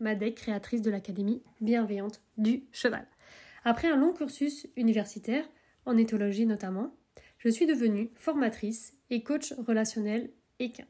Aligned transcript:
Madec, 0.00 0.36
créatrice 0.36 0.82
de 0.82 0.90
l'Académie 0.90 1.42
bienveillante 1.60 2.22
du 2.36 2.64
cheval. 2.72 3.06
Après 3.64 3.88
un 3.88 3.96
long 3.96 4.12
cursus 4.12 4.66
universitaire, 4.76 5.44
en 5.86 5.96
éthologie 5.96 6.46
notamment, 6.46 6.94
je 7.38 7.48
suis 7.48 7.66
devenue 7.66 8.10
formatrice 8.14 8.94
et 9.10 9.22
coach 9.22 9.52
relationnel 9.54 10.30
équin. 10.58 10.86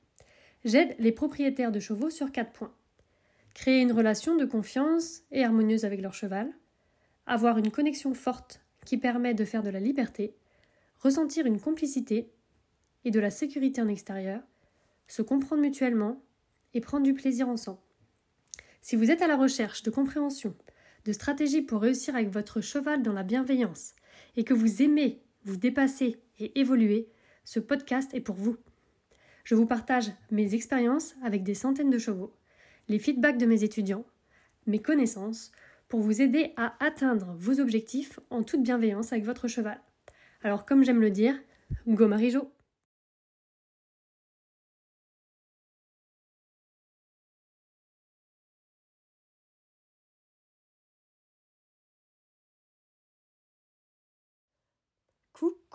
J'aide 0.64 0.94
les 0.98 1.12
propriétaires 1.12 1.72
de 1.72 1.80
chevaux 1.80 2.10
sur 2.10 2.32
quatre 2.32 2.52
points. 2.52 2.74
Créer 3.54 3.80
une 3.80 3.92
relation 3.92 4.36
de 4.36 4.44
confiance 4.44 5.22
et 5.30 5.44
harmonieuse 5.44 5.84
avec 5.84 6.00
leur 6.00 6.14
cheval, 6.14 6.52
avoir 7.26 7.58
une 7.58 7.70
connexion 7.70 8.14
forte 8.14 8.60
qui 8.84 8.98
permet 8.98 9.34
de 9.34 9.44
faire 9.44 9.62
de 9.62 9.70
la 9.70 9.80
liberté, 9.80 10.34
ressentir 11.00 11.46
une 11.46 11.60
complicité 11.60 12.32
et 13.04 13.10
de 13.10 13.20
la 13.20 13.30
sécurité 13.30 13.80
en 13.80 13.88
extérieur, 13.88 14.42
se 15.06 15.22
comprendre 15.22 15.62
mutuellement 15.62 16.20
et 16.74 16.80
prendre 16.80 17.04
du 17.04 17.14
plaisir 17.14 17.48
ensemble. 17.48 17.80
Si 18.88 18.96
vous 18.96 19.10
êtes 19.10 19.20
à 19.20 19.26
la 19.26 19.36
recherche 19.36 19.82
de 19.82 19.90
compréhension, 19.90 20.54
de 21.04 21.12
stratégies 21.12 21.60
pour 21.60 21.82
réussir 21.82 22.14
avec 22.14 22.30
votre 22.30 22.62
cheval 22.62 23.02
dans 23.02 23.12
la 23.12 23.22
bienveillance 23.22 23.92
et 24.34 24.44
que 24.44 24.54
vous 24.54 24.80
aimez 24.80 25.20
vous 25.44 25.58
dépasser 25.58 26.22
et 26.38 26.58
évoluer, 26.58 27.06
ce 27.44 27.60
podcast 27.60 28.14
est 28.14 28.22
pour 28.22 28.36
vous. 28.36 28.56
Je 29.44 29.54
vous 29.54 29.66
partage 29.66 30.10
mes 30.30 30.54
expériences 30.54 31.16
avec 31.22 31.42
des 31.42 31.52
centaines 31.52 31.90
de 31.90 31.98
chevaux, 31.98 32.34
les 32.88 32.98
feedbacks 32.98 33.36
de 33.36 33.44
mes 33.44 33.62
étudiants, 33.62 34.06
mes 34.66 34.80
connaissances, 34.80 35.52
pour 35.88 36.00
vous 36.00 36.22
aider 36.22 36.54
à 36.56 36.82
atteindre 36.82 37.36
vos 37.38 37.60
objectifs 37.60 38.18
en 38.30 38.42
toute 38.42 38.62
bienveillance 38.62 39.12
avec 39.12 39.26
votre 39.26 39.48
cheval. 39.48 39.82
Alors 40.42 40.64
comme 40.64 40.82
j'aime 40.82 41.02
le 41.02 41.10
dire, 41.10 41.38
go 41.86 42.08
Marijo 42.08 42.50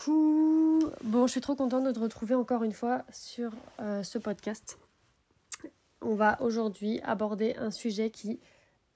Coucou 0.04 0.90
Bon, 1.04 1.28
je 1.28 1.32
suis 1.32 1.42
trop 1.42 1.56
contente 1.56 1.86
de 1.86 1.92
te 1.92 2.00
retrouver 2.00 2.36
encore 2.36 2.64
une 2.64 2.72
fois 2.72 3.04
sur 3.12 3.52
euh, 3.80 4.04
ce 4.04 4.18
podcast. 4.18 4.78
On 6.02 6.16
va 6.16 6.42
aujourd'hui 6.42 7.00
aborder 7.04 7.56
un 7.58 7.72
sujet 7.72 8.10
qui, 8.10 8.40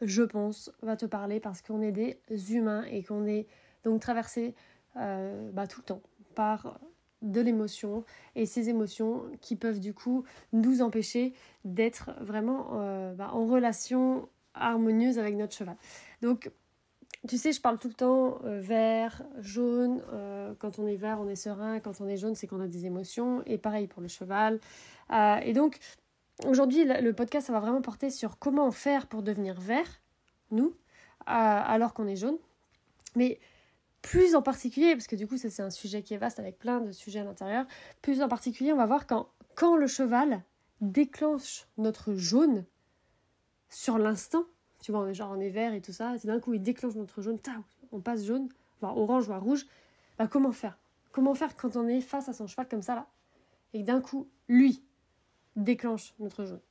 je 0.02 0.23
pense, 0.23 0.72
va 0.81 0.95
te 0.95 1.05
parler 1.05 1.39
parce 1.39 1.61
qu'on 1.61 1.81
est 1.81 1.91
des 1.91 2.19
humains 2.53 2.83
et 2.85 3.03
qu'on 3.03 3.25
est 3.25 3.47
donc 3.83 4.02
traversé 4.02 4.55
euh, 4.97 5.52
bah, 5.52 5.67
tout 5.67 5.81
le 5.81 5.85
temps 5.85 6.02
par 6.35 6.80
de 7.22 7.41
l'émotion 7.41 8.03
et 8.35 8.45
ces 8.45 8.69
émotions 8.69 9.23
qui 9.41 9.55
peuvent 9.55 9.80
du 9.80 9.94
coup 9.94 10.23
nous 10.53 10.81
empêcher 10.81 11.33
d'être 11.66 12.11
vraiment 12.22 12.69
euh, 12.73 13.13
bah, 13.13 13.30
en 13.33 13.45
relation 13.45 14.28
harmonieuse 14.53 15.19
avec 15.19 15.35
notre 15.35 15.53
cheval. 15.53 15.78
Donc 16.22 16.52
tu 17.27 17.37
sais, 17.37 17.51
je 17.51 17.61
parle 17.61 17.79
tout 17.79 17.87
le 17.87 17.93
temps 17.93 18.39
euh, 18.43 18.59
vert, 18.61 19.23
jaune. 19.39 20.03
Euh, 20.13 20.53
quand 20.59 20.79
on 20.79 20.87
est 20.87 20.95
vert, 20.95 21.19
on 21.19 21.27
est 21.27 21.35
serein. 21.35 21.79
Quand 21.79 21.99
on 22.01 22.07
est 22.07 22.17
jaune, 22.17 22.35
c'est 22.35 22.47
qu'on 22.47 22.61
a 22.61 22.67
des 22.67 22.85
émotions. 22.85 23.41
Et 23.45 23.57
pareil 23.57 23.87
pour 23.87 24.01
le 24.01 24.07
cheval. 24.07 24.59
Euh, 25.11 25.38
et 25.38 25.53
donc, 25.53 25.79
aujourd'hui, 26.45 26.85
le 26.85 27.13
podcast, 27.13 27.47
ça 27.47 27.53
va 27.53 27.59
vraiment 27.59 27.81
porter 27.81 28.09
sur 28.09 28.38
comment 28.38 28.71
faire 28.71 29.07
pour 29.07 29.23
devenir 29.23 29.59
vert, 29.59 30.01
nous, 30.51 30.75
alors 31.25 31.93
qu'on 31.93 32.07
est 32.07 32.15
jaune. 32.15 32.38
Mais 33.15 33.39
plus 34.01 34.35
en 34.35 34.41
particulier, 34.41 34.93
parce 34.93 35.07
que 35.07 35.15
du 35.15 35.27
coup, 35.27 35.38
ça 35.38 35.49
c'est 35.49 35.63
un 35.63 35.69
sujet 35.69 36.03
qui 36.03 36.13
est 36.13 36.17
vaste 36.17 36.39
avec 36.39 36.59
plein 36.59 36.79
de 36.79 36.91
sujets 36.91 37.19
à 37.19 37.23
l'intérieur. 37.23 37.65
Plus 38.01 38.22
en 38.22 38.27
particulier, 38.27 38.72
on 38.72 38.77
va 38.77 38.85
voir 38.85 39.07
quand, 39.07 39.27
quand 39.56 39.75
le 39.75 39.88
cheval 39.88 40.44
déclenche 40.81 41.67
notre 41.77 42.13
jaune 42.13 42.63
sur 43.69 43.97
l'instant 43.97 44.45
tu 44.81 44.91
vois, 44.91 45.01
on 45.01 45.07
est 45.07 45.13
genre 45.13 45.31
on 45.35 45.39
est 45.39 45.49
vert 45.49 45.73
et 45.73 45.81
tout 45.81 45.93
ça, 45.93 46.15
et 46.15 46.27
d'un 46.27 46.39
coup 46.39 46.53
il 46.53 46.61
déclenche 46.61 46.95
notre 46.95 47.21
jaune, 47.21 47.39
on 47.91 47.99
passe 47.99 48.25
jaune, 48.25 48.49
voire 48.81 48.97
orange, 48.97 49.25
voire 49.25 49.43
rouge, 49.43 49.65
bah 50.17 50.27
comment 50.27 50.51
faire? 50.51 50.77
Comment 51.11 51.33
faire 51.33 51.55
quand 51.55 51.75
on 51.75 51.88
est 51.88 52.01
face 52.01 52.29
à 52.29 52.33
son 52.33 52.47
cheval 52.47 52.67
comme 52.67 52.81
ça 52.81 52.95
là? 52.95 53.07
Et 53.73 53.83
d'un 53.83 54.01
coup, 54.01 54.27
lui 54.47 54.83
déclenche 55.55 56.13
notre 56.19 56.45
jaune. 56.45 56.61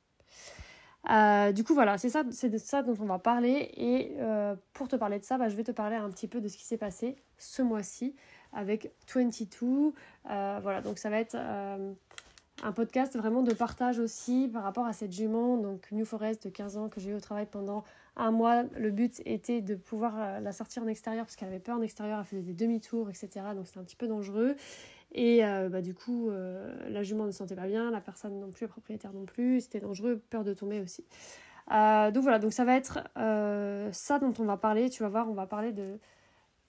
Euh, 1.09 1.51
du 1.51 1.63
coup, 1.63 1.73
voilà, 1.73 1.97
c'est 1.97 2.09
ça, 2.09 2.23
c'est 2.31 2.49
de 2.49 2.57
ça 2.57 2.83
dont 2.83 2.95
on 2.99 3.05
va 3.05 3.19
parler. 3.19 3.71
Et 3.77 4.15
euh, 4.19 4.55
pour 4.73 4.87
te 4.87 4.95
parler 4.95 5.19
de 5.19 5.23
ça, 5.23 5.37
bah, 5.37 5.47
je 5.49 5.55
vais 5.55 5.63
te 5.63 5.71
parler 5.71 5.95
un 5.95 6.09
petit 6.09 6.27
peu 6.27 6.41
de 6.41 6.47
ce 6.47 6.57
qui 6.57 6.65
s'est 6.65 6.77
passé 6.77 7.15
ce 7.37 7.61
mois-ci 7.61 8.15
avec 8.53 8.91
22. 9.13 9.93
Euh, 10.29 10.59
voilà, 10.61 10.81
donc 10.81 10.97
ça 10.97 11.09
va 11.09 11.19
être 11.19 11.37
un 12.63 12.71
podcast 12.71 13.15
vraiment 13.15 13.43
de 13.43 13.53
partage 13.53 13.99
aussi 13.99 14.49
par 14.51 14.63
rapport 14.63 14.85
à 14.85 14.93
cette 14.93 15.11
jument, 15.11 15.57
donc 15.57 15.91
New 15.91 16.05
Forest 16.05 16.45
de 16.45 16.49
15 16.49 16.77
ans 16.77 16.89
que 16.89 16.99
j'ai 16.99 17.11
eu 17.11 17.13
au 17.13 17.19
travail 17.19 17.45
pendant 17.45 17.83
un 18.15 18.31
mois. 18.31 18.63
Le 18.77 18.89
but 18.89 19.21
était 19.25 19.61
de 19.61 19.75
pouvoir 19.75 20.15
euh, 20.17 20.39
la 20.39 20.51
sortir 20.51 20.83
en 20.83 20.87
extérieur 20.87 21.25
parce 21.25 21.35
qu'elle 21.35 21.49
avait 21.49 21.59
peur 21.59 21.77
en 21.77 21.81
extérieur, 21.81 22.19
elle 22.19 22.25
faisait 22.25 22.41
des 22.41 22.53
demi-tours, 22.53 23.09
etc. 23.09 23.29
Donc 23.55 23.67
c'était 23.67 23.79
un 23.79 23.83
petit 23.83 23.95
peu 23.95 24.07
dangereux. 24.07 24.55
Et 25.13 25.45
euh, 25.45 25.69
bah, 25.69 25.81
du 25.81 25.93
coup, 25.93 26.29
euh, 26.29 26.89
la 26.89 27.03
jument 27.03 27.25
ne 27.25 27.31
se 27.31 27.37
sentait 27.37 27.55
pas 27.55 27.67
bien, 27.67 27.91
la 27.91 28.01
personne 28.01 28.39
non 28.39 28.49
plus, 28.49 28.65
le 28.65 28.69
propriétaire 28.69 29.13
non 29.13 29.25
plus, 29.25 29.61
c'était 29.61 29.79
dangereux, 29.79 30.21
peur 30.29 30.43
de 30.43 30.53
tomber 30.53 30.81
aussi. 30.81 31.03
donc 31.69 32.23
voilà, 32.23 32.39
donc 32.39 32.53
ça 32.53 32.65
va 32.65 32.75
être 32.75 33.03
ça 33.93 34.19
dont 34.19 34.33
on 34.39 34.45
va 34.45 34.57
parler. 34.57 34.89
Tu 34.89 35.03
vas 35.03 35.09
voir, 35.09 35.29
on 35.29 35.33
va 35.33 35.45
parler 35.45 35.73
de, 35.73 35.99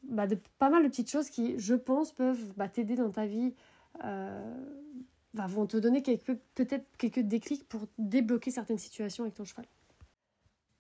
bah, 0.03 0.27
de 0.27 0.37
pas 0.59 0.69
mal 0.69 0.83
de 0.83 0.89
petites 0.89 1.11
choses 1.11 1.31
qui, 1.31 1.59
je 1.59 1.75
pense, 1.75 2.13
peuvent 2.13 2.53
bah, 2.57 2.69
t'aider 2.69 2.95
dans 2.95 3.11
ta 3.11 3.25
vie 3.25 3.55
vont 5.35 5.67
te 5.67 5.77
donner 5.77 6.03
peut-être 6.03 6.87
quelques 6.97 7.21
déclics 7.21 7.69
pour 7.69 7.83
débloquer 7.99 8.51
certaines 8.51 8.79
situations 8.79 9.25
avec 9.25 9.35
ton 9.35 9.45
cheval. 9.45 9.67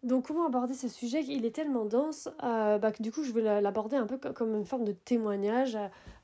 Donc 0.04 0.28
comment 0.28 0.46
aborder 0.46 0.74
ce 0.74 0.88
sujet 0.88 1.24
Il 1.24 1.44
est 1.44 1.54
tellement 1.54 1.84
dense 1.84 2.28
euh, 2.44 2.78
bah, 2.78 2.92
que 2.92 3.02
du 3.02 3.10
coup 3.10 3.24
je 3.24 3.32
vais 3.32 3.60
l'aborder 3.60 3.96
un 3.96 4.06
peu 4.06 4.16
comme 4.16 4.54
une 4.54 4.64
forme 4.64 4.84
de 4.84 4.92
témoignage 4.92 5.76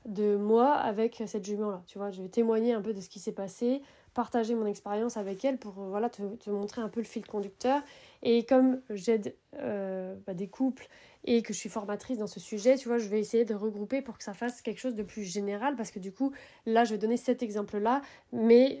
de 0.05 0.37
moi 0.37 0.73
avec 0.73 1.21
cette 1.27 1.45
jument-là. 1.45 1.83
Tu 1.85 1.97
vois, 1.97 2.09
je 2.11 2.21
vais 2.21 2.29
témoigner 2.29 2.73
un 2.73 2.81
peu 2.81 2.93
de 2.93 3.01
ce 3.01 3.09
qui 3.09 3.19
s'est 3.19 3.33
passé, 3.33 3.81
partager 4.13 4.55
mon 4.55 4.65
expérience 4.65 5.17
avec 5.17 5.43
elle 5.43 5.57
pour 5.57 5.77
euh, 5.77 5.89
voilà, 5.89 6.09
te, 6.09 6.49
montrer 6.49 6.81
un 6.81 6.87
peu 6.87 7.01
le 7.01 7.05
fil 7.05 7.25
conducteur. 7.25 7.81
Et 8.23 8.45
comme 8.45 8.79
j'aide 8.89 9.35
euh, 9.55 10.15
bah, 10.25 10.33
des 10.33 10.47
couples 10.47 10.87
et 11.25 11.41
que 11.41 11.53
je 11.53 11.59
suis 11.59 11.69
formatrice 11.69 12.17
dans 12.17 12.27
ce 12.27 12.39
sujet, 12.39 12.77
tu 12.77 12.87
vois, 12.87 12.97
je 12.97 13.07
vais 13.07 13.19
essayer 13.19 13.45
de 13.45 13.53
regrouper 13.53 14.01
pour 14.01 14.17
que 14.17 14.23
ça 14.23 14.33
fasse 14.33 14.61
quelque 14.61 14.79
chose 14.79 14.95
de 14.95 15.03
plus 15.03 15.23
général 15.23 15.75
parce 15.75 15.91
que 15.91 15.99
du 15.99 16.11
coup, 16.11 16.31
là, 16.65 16.85
je 16.85 16.91
vais 16.91 16.97
donner 16.97 17.17
cet 17.17 17.43
exemple-là, 17.43 18.01
mais 18.31 18.79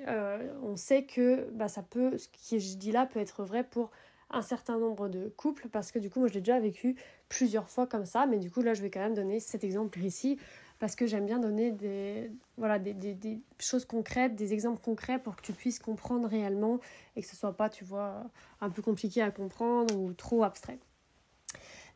on 0.63 0.75
sait 0.75 1.03
que 1.03 1.49
bah, 1.51 1.67
ça 1.67 1.83
peut, 1.83 2.17
ce 2.17 2.27
que 2.27 2.59
je 2.59 2.77
dis 2.77 2.91
là 2.91 3.05
peut 3.05 3.19
être 3.19 3.43
vrai 3.43 3.63
pour 3.63 3.91
un 4.29 4.41
certain 4.41 4.77
nombre 4.79 5.09
de 5.09 5.29
couples 5.37 5.69
parce 5.69 5.91
que 5.91 5.99
du 5.99 6.09
coup 6.09 6.19
moi 6.19 6.27
je 6.27 6.33
l'ai 6.33 6.39
déjà 6.41 6.59
vécu 6.59 6.95
plusieurs 7.29 7.69
fois 7.69 7.85
comme 7.85 8.05
ça 8.05 8.25
mais 8.25 8.39
du 8.39 8.49
coup 8.49 8.63
là 8.63 8.73
je 8.73 8.81
vais 8.81 8.89
quand 8.89 8.99
même 8.99 9.13
donner 9.13 9.39
cet 9.39 9.63
exemple 9.63 9.99
ici 9.99 10.39
parce 10.79 10.95
que 10.95 11.07
j'aime 11.07 11.25
bien 11.25 11.39
donner 11.39 11.71
des, 11.71 12.31
voilà, 12.57 12.79
des, 12.79 12.93
des, 12.93 13.39
choses 13.59 13.85
concrètes, 13.85 14.35
des 14.35 14.53
exemples 14.53 14.81
concrets 14.81 15.19
pour 15.19 15.35
que 15.35 15.41
tu 15.41 15.53
puisses 15.53 15.79
comprendre 15.79 16.27
réellement 16.27 16.79
et 17.15 17.21
que 17.21 17.27
ce 17.27 17.35
soit 17.35 17.55
pas, 17.55 17.69
tu 17.69 17.85
vois, 17.85 18.23
un 18.61 18.69
peu 18.69 18.81
compliqué 18.81 19.21
à 19.21 19.31
comprendre 19.31 19.95
ou 19.97 20.13
trop 20.13 20.43
abstrait. 20.43 20.79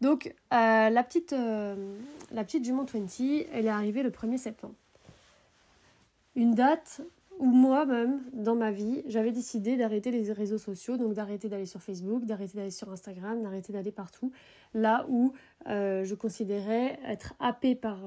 Donc, 0.01 0.33
euh, 0.53 0.89
la, 0.89 1.03
petite, 1.03 1.33
euh, 1.33 1.75
la 2.31 2.43
petite 2.43 2.63
jument 2.63 2.85
20, 2.85 3.45
elle 3.53 3.65
est 3.65 3.69
arrivée 3.69 4.03
le 4.03 4.11
1er 4.11 4.37
septembre. 4.37 4.75
Une 6.35 6.53
date 6.53 7.01
où 7.37 7.45
moi-même, 7.45 8.21
dans 8.33 8.55
ma 8.55 8.71
vie, 8.71 9.01
j'avais 9.07 9.31
décidé 9.31 9.77
d'arrêter 9.77 10.11
les 10.11 10.31
réseaux 10.31 10.57
sociaux, 10.57 10.97
donc 10.97 11.13
d'arrêter 11.13 11.49
d'aller 11.49 11.65
sur 11.65 11.81
Facebook, 11.81 12.25
d'arrêter 12.25 12.57
d'aller 12.57 12.71
sur 12.71 12.91
Instagram, 12.91 13.41
d'arrêter 13.41 13.73
d'aller 13.73 13.91
partout, 13.91 14.31
là 14.73 15.05
où 15.09 15.33
euh, 15.67 16.03
je 16.03 16.15
considérais 16.15 16.99
être 17.05 17.33
happée 17.39 17.75
par, 17.75 17.99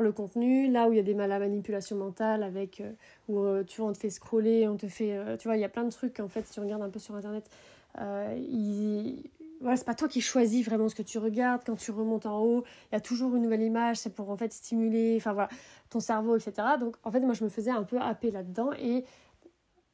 le 0.00 0.12
contenu, 0.12 0.70
là 0.70 0.88
où 0.88 0.92
il 0.92 0.96
y 0.96 0.98
a 0.98 1.02
des 1.02 1.12
la 1.12 1.38
manipulation 1.38 1.96
mentale 1.96 2.42
avec, 2.42 2.82
où 3.28 3.44
tu 3.64 3.82
vois, 3.82 3.90
on 3.90 3.92
te 3.92 3.98
fait 3.98 4.08
scroller, 4.08 4.66
on 4.66 4.78
te 4.78 4.88
fait, 4.88 5.36
tu 5.38 5.48
vois, 5.48 5.58
il 5.58 5.60
y 5.60 5.64
a 5.64 5.68
plein 5.68 5.84
de 5.84 5.90
trucs, 5.90 6.18
en 6.18 6.28
fait, 6.28 6.46
si 6.46 6.54
tu 6.54 6.60
regardes 6.60 6.80
un 6.80 6.88
peu 6.88 6.98
sur 6.98 7.14
Internet, 7.14 7.50
il, 7.98 9.30
voilà, 9.62 9.76
c'est 9.76 9.84
pas 9.84 9.94
toi 9.94 10.08
qui 10.08 10.20
choisis 10.20 10.64
vraiment 10.66 10.88
ce 10.88 10.94
que 10.94 11.02
tu 11.02 11.18
regardes. 11.18 11.62
Quand 11.64 11.76
tu 11.76 11.92
remontes 11.92 12.26
en 12.26 12.40
haut, 12.40 12.64
il 12.90 12.94
y 12.94 12.96
a 12.96 13.00
toujours 13.00 13.34
une 13.36 13.42
nouvelle 13.42 13.62
image, 13.62 13.96
c'est 13.98 14.14
pour 14.14 14.28
en 14.28 14.36
fait 14.36 14.52
stimuler, 14.52 15.16
enfin 15.16 15.32
voilà, 15.32 15.48
ton 15.88 16.00
cerveau, 16.00 16.36
etc. 16.36 16.52
Donc 16.78 16.96
en 17.04 17.12
fait, 17.12 17.20
moi 17.20 17.34
je 17.34 17.44
me 17.44 17.48
faisais 17.48 17.70
un 17.70 17.84
peu 17.84 17.98
happer 18.00 18.30
là-dedans 18.30 18.72
et 18.72 19.04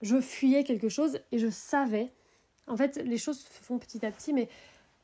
je 0.01 0.21
fuyais 0.21 0.65
quelque 0.65 0.89
chose 0.89 1.21
et 1.33 1.39
je 1.39 1.49
savais. 1.51 2.11
En 2.67 2.77
fait, 2.77 2.97
les 3.05 3.19
choses 3.19 3.41
se 3.41 3.63
font 3.63 3.79
petit 3.79 4.05
à 4.07 4.11
petit, 4.11 4.33
mais 4.33 4.49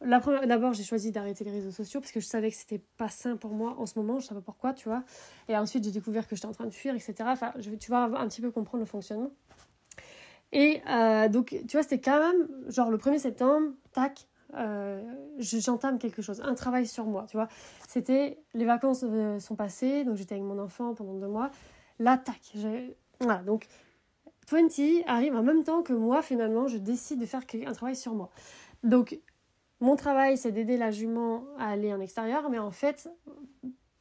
d'abord 0.01 0.73
j'ai 0.73 0.85
choisi 0.85 1.13
d'arrêter 1.13 1.45
les 1.45 1.51
réseaux 1.51 1.71
sociaux 1.71 2.01
parce 2.01 2.13
que 2.13 2.21
je 2.21 2.27
savais 2.27 2.51
que 2.51 2.57
c'était 2.57 2.83
pas 2.97 3.09
sain 3.09 3.37
pour 3.37 3.53
moi 3.53 3.77
en 3.79 3.87
ce 3.87 3.99
moment, 3.99 4.19
je 4.19 4.27
savais 4.27 4.41
pas 4.41 4.47
pourquoi, 4.47 4.73
tu 4.73 4.89
vois. 4.89 5.05
Et 5.49 5.57
ensuite 5.57 5.85
j'ai 5.85 5.91
découvert 5.91 6.27
que 6.27 6.37
j'étais 6.37 6.49
en 6.49 6.53
train 6.53 6.67
de 6.67 6.75
fuir, 6.75 6.95
etc. 6.95 7.15
Enfin, 7.27 7.53
tu 7.79 7.91
vas 7.91 8.05
un 8.05 8.29
petit 8.29 8.41
peu 8.41 8.51
comprendre 8.51 8.83
le 8.83 8.89
fonctionnement. 8.89 9.31
Et 10.53 10.81
euh, 10.89 11.29
donc, 11.29 11.57
tu 11.69 11.77
vois, 11.77 11.83
c'était 11.83 12.01
quand 12.01 12.21
même, 12.21 12.49
genre 12.69 12.91
le 12.91 12.99
1er 12.99 13.19
septembre, 13.19 13.73
tac, 13.93 14.27
euh, 14.57 15.03
j'entame 15.39 15.99
quelque 15.99 16.23
chose, 16.23 16.41
un 16.43 16.55
travail 16.55 16.87
sur 16.87 17.07
moi, 17.07 17.27
tu 17.29 17.37
vois. 17.37 17.49
C'était, 17.89 18.39
les 18.55 18.65
vacances 18.65 19.05
euh, 19.05 19.39
sont 19.41 19.57
passées, 19.57 20.05
donc 20.05 20.17
j'étais 20.17 20.37
avec 20.37 20.45
mon 20.47 20.59
enfant 20.59 20.95
pendant 20.95 21.15
deux 21.15 21.29
mois. 21.29 21.51
Là, 21.99 22.19
tac, 22.19 22.41
voilà, 23.21 23.43
donc 23.43 23.67
20 24.51 24.69
arrive 25.07 25.35
en 25.35 25.43
même 25.43 25.65
temps 25.65 25.83
que 25.83 25.93
moi, 25.93 26.23
finalement, 26.23 26.69
je 26.69 26.77
décide 26.77 27.21
de 27.21 27.27
faire 27.27 27.41
un 27.67 27.73
travail 27.73 27.97
sur 27.97 28.15
moi. 28.15 28.31
Donc, 28.83 29.19
mon 29.81 29.97
travail, 29.97 30.39
c'est 30.39 30.53
d'aider 30.53 30.77
la 30.77 30.91
jument 30.91 31.45
à 31.59 31.71
aller 31.71 31.93
en 31.93 32.01
extérieur, 32.01 32.49
mais 32.51 32.59
en 32.59 32.71
fait, 32.71 33.09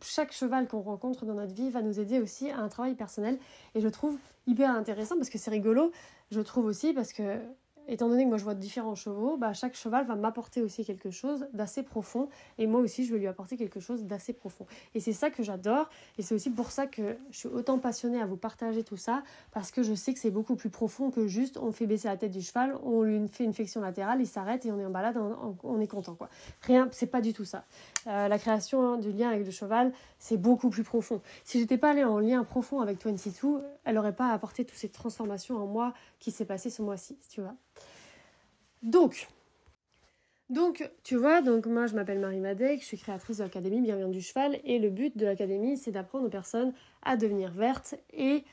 chaque 0.03 0.31
cheval 0.31 0.67
qu'on 0.67 0.81
rencontre 0.81 1.25
dans 1.25 1.33
notre 1.33 1.53
vie 1.53 1.69
va 1.69 1.81
nous 1.81 1.99
aider 1.99 2.19
aussi 2.19 2.49
à 2.51 2.59
un 2.59 2.67
travail 2.67 2.95
personnel. 2.95 3.37
Et 3.75 3.81
je 3.81 3.87
trouve 3.87 4.17
hyper 4.47 4.69
intéressant 4.71 5.15
parce 5.15 5.29
que 5.29 5.37
c'est 5.37 5.51
rigolo. 5.51 5.91
Je 6.31 6.41
trouve 6.41 6.65
aussi 6.65 6.93
parce 6.93 7.13
que 7.13 7.39
étant 7.87 8.07
donné 8.07 8.23
que 8.23 8.29
moi 8.29 8.37
je 8.37 8.43
vois 8.43 8.55
différents 8.55 8.95
chevaux, 8.95 9.37
bah, 9.37 9.53
chaque 9.53 9.75
cheval 9.75 10.05
va 10.05 10.15
m'apporter 10.15 10.61
aussi 10.61 10.85
quelque 10.85 11.11
chose 11.11 11.47
d'assez 11.53 11.83
profond 11.83 12.29
et 12.57 12.67
moi 12.67 12.79
aussi 12.79 13.05
je 13.05 13.13
vais 13.13 13.19
lui 13.19 13.27
apporter 13.27 13.57
quelque 13.57 13.79
chose 13.79 14.03
d'assez 14.05 14.33
profond. 14.33 14.65
Et 14.95 14.99
c'est 14.99 15.13
ça 15.13 15.29
que 15.29 15.43
j'adore 15.43 15.89
et 16.17 16.21
c'est 16.21 16.35
aussi 16.35 16.49
pour 16.49 16.71
ça 16.71 16.87
que 16.87 17.17
je 17.31 17.37
suis 17.37 17.49
autant 17.49 17.79
passionnée 17.79 18.21
à 18.21 18.25
vous 18.25 18.37
partager 18.37 18.83
tout 18.83 18.97
ça 18.97 19.23
parce 19.51 19.71
que 19.71 19.83
je 19.83 19.93
sais 19.93 20.13
que 20.13 20.19
c'est 20.19 20.31
beaucoup 20.31 20.55
plus 20.55 20.69
profond 20.69 21.11
que 21.11 21.27
juste 21.27 21.57
on 21.57 21.71
fait 21.71 21.87
baisser 21.87 22.07
la 22.07 22.17
tête 22.17 22.31
du 22.31 22.41
cheval, 22.41 22.77
on 22.83 23.03
lui 23.03 23.27
fait 23.27 23.43
une 23.43 23.53
flexion 23.53 23.81
latérale, 23.81 24.21
il 24.21 24.27
s'arrête 24.27 24.65
et 24.65 24.71
on 24.71 24.79
est 24.79 24.85
en 24.85 24.91
balade, 24.91 25.17
on, 25.63 25.79
est 25.79 25.87
content 25.87 26.15
quoi. 26.15 26.29
Rien, 26.61 26.87
c'est 26.91 27.07
pas 27.07 27.21
du 27.21 27.33
tout 27.33 27.45
ça. 27.45 27.65
Euh, 28.07 28.27
la 28.27 28.37
création 28.37 28.97
du 28.97 29.11
lien 29.11 29.29
avec 29.29 29.45
le 29.45 29.51
cheval, 29.51 29.93
c'est 30.19 30.37
beaucoup 30.37 30.69
plus 30.69 30.83
profond. 30.83 31.21
Si 31.43 31.59
j'étais 31.59 31.77
pas 31.77 31.91
allée 31.91 32.03
en 32.03 32.19
lien 32.19 32.43
profond 32.43 32.81
avec 32.81 33.03
22, 33.03 33.63
elle 33.85 33.97
aurait 33.97 34.15
pas 34.15 34.31
apporté 34.31 34.65
toutes 34.65 34.77
ces 34.77 34.89
transformations 34.89 35.57
en 35.57 35.67
moi 35.67 35.93
qui 36.19 36.31
s'est 36.31 36.45
passé 36.45 36.69
ce 36.69 36.81
mois-ci, 36.81 37.17
tu 37.29 37.41
vois. 37.41 37.55
Donc, 38.81 39.27
donc, 40.49 40.89
tu 41.03 41.15
vois, 41.15 41.41
donc 41.41 41.65
moi 41.65 41.87
je 41.87 41.95
m'appelle 41.95 42.19
Marie 42.19 42.41
Madec, 42.41 42.81
je 42.81 42.85
suis 42.85 42.97
créatrice 42.97 43.37
de 43.37 43.43
l'Académie 43.43 43.81
Bienvenue 43.81 44.11
du 44.11 44.21
Cheval 44.21 44.59
et 44.65 44.77
le 44.77 44.89
but 44.89 45.17
de 45.17 45.25
l'Académie 45.25 45.77
c'est 45.77 45.91
d'apprendre 45.91 46.25
aux 46.25 46.29
personnes 46.29 46.73
à 47.01 47.15
devenir 47.15 47.51
vertes 47.53 47.95
et 48.11 48.43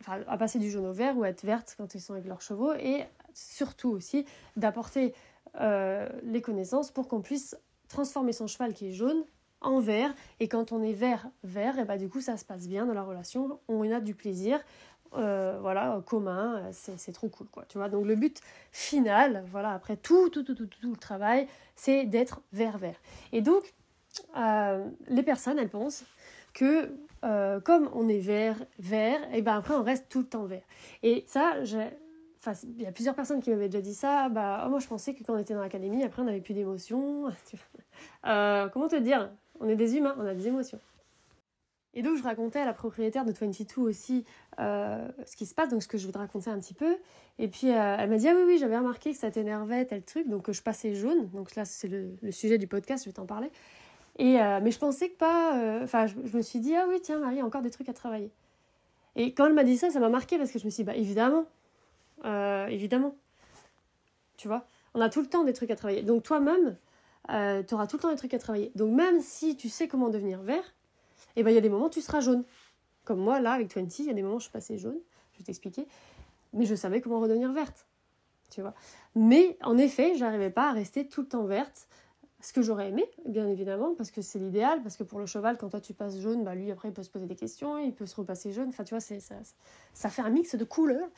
enfin, 0.00 0.20
à 0.28 0.38
passer 0.38 0.60
du 0.60 0.70
jaune 0.70 0.86
au 0.86 0.92
vert 0.92 1.18
ou 1.18 1.24
à 1.24 1.28
être 1.28 1.44
vertes 1.44 1.74
quand 1.76 1.94
ils 1.94 2.00
sont 2.00 2.12
avec 2.12 2.26
leurs 2.26 2.40
chevaux 2.40 2.72
et 2.74 3.04
surtout 3.34 3.90
aussi 3.90 4.24
d'apporter 4.56 5.14
euh, 5.60 6.08
les 6.22 6.40
connaissances 6.40 6.92
pour 6.92 7.08
qu'on 7.08 7.20
puisse 7.20 7.56
transformer 7.92 8.32
son 8.32 8.46
cheval 8.46 8.72
qui 8.74 8.88
est 8.88 8.92
jaune 8.92 9.24
en 9.60 9.78
vert 9.78 10.12
et 10.40 10.48
quand 10.48 10.72
on 10.72 10.82
est 10.82 10.92
vert 10.92 11.28
vert 11.44 11.78
et 11.78 11.84
bah 11.84 11.96
du 11.96 12.08
coup 12.08 12.20
ça 12.20 12.36
se 12.36 12.44
passe 12.44 12.66
bien 12.66 12.84
dans 12.84 12.94
la 12.94 13.04
relation 13.04 13.60
on 13.68 13.88
a 13.92 14.00
du 14.00 14.14
plaisir 14.14 14.58
euh, 15.14 15.58
voilà, 15.60 16.02
commun, 16.06 16.62
c'est 16.72 17.12
trop 17.12 17.28
cool, 17.28 17.46
quoi, 17.48 17.64
tu 17.68 17.76
vois? 17.76 17.90
Donc 17.90 18.06
le 18.06 18.16
but 18.16 18.40
final, 18.70 19.44
voilà, 19.50 19.72
après 19.72 19.96
tout, 19.96 20.30
tout, 20.30 20.42
tout, 20.42 20.54
tout, 20.54 20.66
tout 20.66 20.90
le 20.90 20.96
travail, 20.96 21.46
c'est 21.76 22.06
d'être 22.06 22.40
vert-vert. 22.52 22.96
Et 23.32 23.42
donc, 23.42 23.74
euh, 24.38 24.88
les 25.08 25.22
personnes, 25.22 25.58
elles 25.58 25.68
pensent 25.68 26.04
que 26.54 26.96
euh, 27.24 27.60
comme 27.60 27.90
on 27.92 28.08
est 28.08 28.20
vert, 28.20 28.56
vert, 28.78 29.20
et 29.34 29.42
ben 29.42 29.56
après 29.56 29.74
on 29.74 29.82
reste 29.82 30.08
tout 30.08 30.20
le 30.20 30.26
temps 30.26 30.44
vert. 30.44 30.64
Et 31.02 31.24
ça. 31.28 31.56
Enfin, 32.44 32.58
il 32.76 32.82
y 32.82 32.86
a 32.86 32.92
plusieurs 32.92 33.14
personnes 33.14 33.40
qui 33.40 33.50
m'avaient 33.50 33.68
déjà 33.68 33.80
dit 33.80 33.94
ça. 33.94 34.28
Bah, 34.28 34.64
oh, 34.66 34.68
moi, 34.68 34.80
je 34.80 34.88
pensais 34.88 35.14
que 35.14 35.22
quand 35.22 35.34
on 35.34 35.38
était 35.38 35.54
dans 35.54 35.60
l'académie, 35.60 36.02
après, 36.02 36.22
on 36.22 36.24
n'avait 36.24 36.40
plus 36.40 36.54
d'émotions. 36.54 37.24
comment 38.22 38.88
te 38.88 38.98
dire? 38.98 39.30
On 39.60 39.68
est 39.68 39.76
des 39.76 39.96
humains, 39.96 40.16
on 40.18 40.26
a 40.26 40.34
des 40.34 40.48
émotions. 40.48 40.80
Et 41.94 42.02
donc 42.02 42.16
je 42.16 42.22
racontais 42.22 42.58
à 42.58 42.64
la 42.64 42.72
propriétaire 42.72 43.24
de 43.24 43.32
22 43.32 43.82
aussi 43.82 44.24
euh, 44.58 45.06
ce 45.26 45.36
qui 45.36 45.44
se 45.44 45.54
passe, 45.54 45.68
donc 45.68 45.82
ce 45.82 45.88
que 45.88 45.98
je 45.98 46.06
voudrais 46.06 46.22
raconter 46.22 46.50
un 46.50 46.58
petit 46.58 46.74
peu. 46.74 46.96
Et 47.38 47.48
puis 47.48 47.70
euh, 47.70 47.96
elle 47.98 48.08
m'a 48.08 48.16
dit 48.16 48.28
ah 48.28 48.34
oui 48.34 48.42
oui 48.46 48.58
j'avais 48.58 48.78
remarqué 48.78 49.12
que 49.12 49.18
ça 49.18 49.30
t'énervait 49.30 49.84
tel 49.84 50.02
truc, 50.02 50.28
donc 50.28 50.50
je 50.50 50.62
passais 50.62 50.94
jaune. 50.94 51.28
Donc 51.34 51.54
là 51.54 51.64
c'est 51.64 51.88
le, 51.88 52.16
sujet 52.30 52.56
du 52.56 52.66
podcast, 52.66 53.04
je 53.04 53.10
vais 53.10 53.14
t'en 53.14 53.26
parler. 53.26 53.50
Et 54.18 54.40
euh, 54.40 54.60
mais 54.62 54.70
je 54.70 54.78
pensais 54.78 55.10
que 55.10 55.16
pas. 55.16 55.82
Enfin 55.82 56.06
je, 56.06 56.16
me 56.34 56.42
suis 56.42 56.60
dit 56.60 56.74
ah 56.74 56.86
oui 56.88 56.98
tiens 57.02 57.18
Marie 57.18 57.42
encore 57.42 57.62
des 57.62 57.70
trucs 57.70 57.88
à 57.90 57.94
travailler. 57.94 58.30
Et 59.14 59.34
quand 59.34 59.46
elle 59.46 59.52
m'a 59.52 59.64
dit 59.64 59.76
ça, 59.76 59.90
ça 59.90 60.00
m'a 60.00 60.08
marqué 60.08 60.38
parce 60.38 60.50
que 60.50 60.58
je 60.58 60.64
me 60.64 60.70
suis 60.70 60.84
dit 60.84 60.86
bah 60.86 60.96
évidemment, 60.96 61.44
évidemment. 62.24 63.16
Tu 64.36 64.48
vois, 64.48 64.66
on 64.94 65.00
a 65.00 65.08
tout 65.08 65.20
le 65.20 65.28
temps 65.28 65.44
des 65.44 65.52
trucs 65.52 65.70
à 65.70 65.76
travailler. 65.76 66.02
Donc 66.02 66.22
toi-même, 66.22 66.76
tu 67.28 67.74
auras 67.74 67.86
tout 67.86 67.96
le 67.96 68.02
temps 68.02 68.10
des 68.10 68.16
trucs 68.16 68.34
à 68.34 68.38
travailler. 68.38 68.72
Donc 68.74 68.92
même 68.92 69.20
si 69.20 69.56
tu 69.56 69.68
sais 69.68 69.88
comment 69.88 70.08
devenir 70.08 70.42
vert 70.42 70.64
et 71.34 71.40
eh 71.40 71.42
ben 71.42 71.50
il 71.50 71.54
y 71.54 71.58
a 71.58 71.62
des 71.62 71.70
moments 71.70 71.86
où 71.86 71.90
tu 71.90 72.02
seras 72.02 72.20
jaune. 72.20 72.44
Comme 73.04 73.18
moi, 73.18 73.40
là, 73.40 73.52
avec 73.52 73.74
20, 73.74 73.98
il 73.98 74.06
y 74.06 74.10
a 74.10 74.12
des 74.12 74.22
moments 74.22 74.36
où 74.36 74.38
je 74.38 74.44
suis 74.44 74.52
passée 74.52 74.76
jaune, 74.76 74.98
je 75.32 75.38
vais 75.38 75.44
t'expliquer, 75.44 75.88
mais 76.52 76.66
je 76.66 76.74
savais 76.74 77.00
comment 77.00 77.20
redevenir 77.20 77.52
verte. 77.52 77.86
Tu 78.50 78.60
vois. 78.60 78.74
Mais 79.14 79.56
en 79.62 79.78
effet, 79.78 80.14
j'arrivais 80.14 80.50
pas 80.50 80.68
à 80.68 80.72
rester 80.72 81.08
tout 81.08 81.22
le 81.22 81.28
temps 81.28 81.44
verte 81.44 81.88
ce 82.42 82.52
que 82.52 82.60
j'aurais 82.60 82.88
aimé, 82.88 83.08
bien 83.24 83.48
évidemment, 83.48 83.94
parce 83.94 84.10
que 84.10 84.20
c'est 84.20 84.40
l'idéal, 84.40 84.82
parce 84.82 84.96
que 84.96 85.04
pour 85.04 85.20
le 85.20 85.26
cheval, 85.26 85.56
quand 85.56 85.68
toi 85.68 85.80
tu 85.80 85.94
passes 85.94 86.18
jaune, 86.18 86.42
bah 86.42 86.56
lui 86.56 86.72
après 86.72 86.88
il 86.88 86.92
peut 86.92 87.04
se 87.04 87.10
poser 87.10 87.26
des 87.26 87.36
questions, 87.36 87.78
il 87.78 87.94
peut 87.94 88.04
se 88.04 88.16
repasser 88.16 88.50
jaune, 88.50 88.68
enfin 88.68 88.82
tu 88.82 88.94
vois, 88.94 89.00
ça, 89.00 90.08
fait 90.08 90.22
un 90.22 90.28
mix 90.28 90.56
de 90.56 90.64
couleurs. 90.64 91.08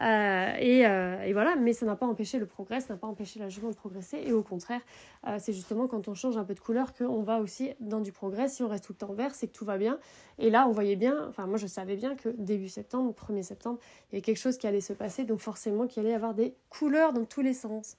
Euh, 0.00 0.54
et, 0.58 0.84
euh, 0.84 1.22
et, 1.22 1.32
voilà, 1.32 1.54
mais 1.54 1.72
ça 1.72 1.86
n'a 1.86 1.94
pas 1.94 2.06
empêché 2.06 2.40
le 2.40 2.46
progrès, 2.46 2.80
ça 2.80 2.94
n'a 2.94 2.98
pas 2.98 3.06
empêché 3.06 3.38
la 3.38 3.48
jument 3.48 3.70
de 3.70 3.76
progresser, 3.76 4.20
et 4.26 4.32
au 4.32 4.42
contraire, 4.42 4.80
euh, 5.28 5.36
c'est 5.38 5.52
justement 5.52 5.86
quand 5.86 6.08
on 6.08 6.14
change 6.14 6.36
un 6.36 6.44
peu 6.44 6.54
de 6.54 6.60
couleur 6.60 6.92
qu'on 6.92 7.22
va 7.22 7.38
aussi 7.38 7.72
dans 7.78 8.00
du 8.00 8.10
progrès. 8.10 8.48
Si 8.48 8.64
on 8.64 8.68
reste 8.68 8.84
tout 8.84 8.94
le 8.94 8.98
temps 8.98 9.12
vert, 9.12 9.32
c'est 9.32 9.46
que 9.46 9.52
tout 9.52 9.64
va 9.64 9.78
bien. 9.78 10.00
Et 10.38 10.50
là, 10.50 10.66
on 10.66 10.72
voyait 10.72 10.96
bien, 10.96 11.28
enfin 11.28 11.46
moi 11.46 11.56
je 11.56 11.68
savais 11.68 11.94
bien 11.94 12.16
que 12.16 12.30
début 12.30 12.68
septembre, 12.68 13.14
1er 13.14 13.42
septembre, 13.42 13.78
il 14.10 14.14
y 14.14 14.16
avait 14.16 14.22
quelque 14.22 14.40
chose 14.40 14.58
qui 14.58 14.66
allait 14.66 14.80
se 14.80 14.92
passer, 14.92 15.22
donc 15.22 15.38
forcément 15.38 15.86
qu'il 15.86 16.00
allait 16.00 16.12
y 16.12 16.16
avoir 16.16 16.34
des 16.34 16.56
couleurs 16.68 17.12
dans 17.12 17.24
tous 17.24 17.42
les 17.42 17.54
sens. 17.54 17.96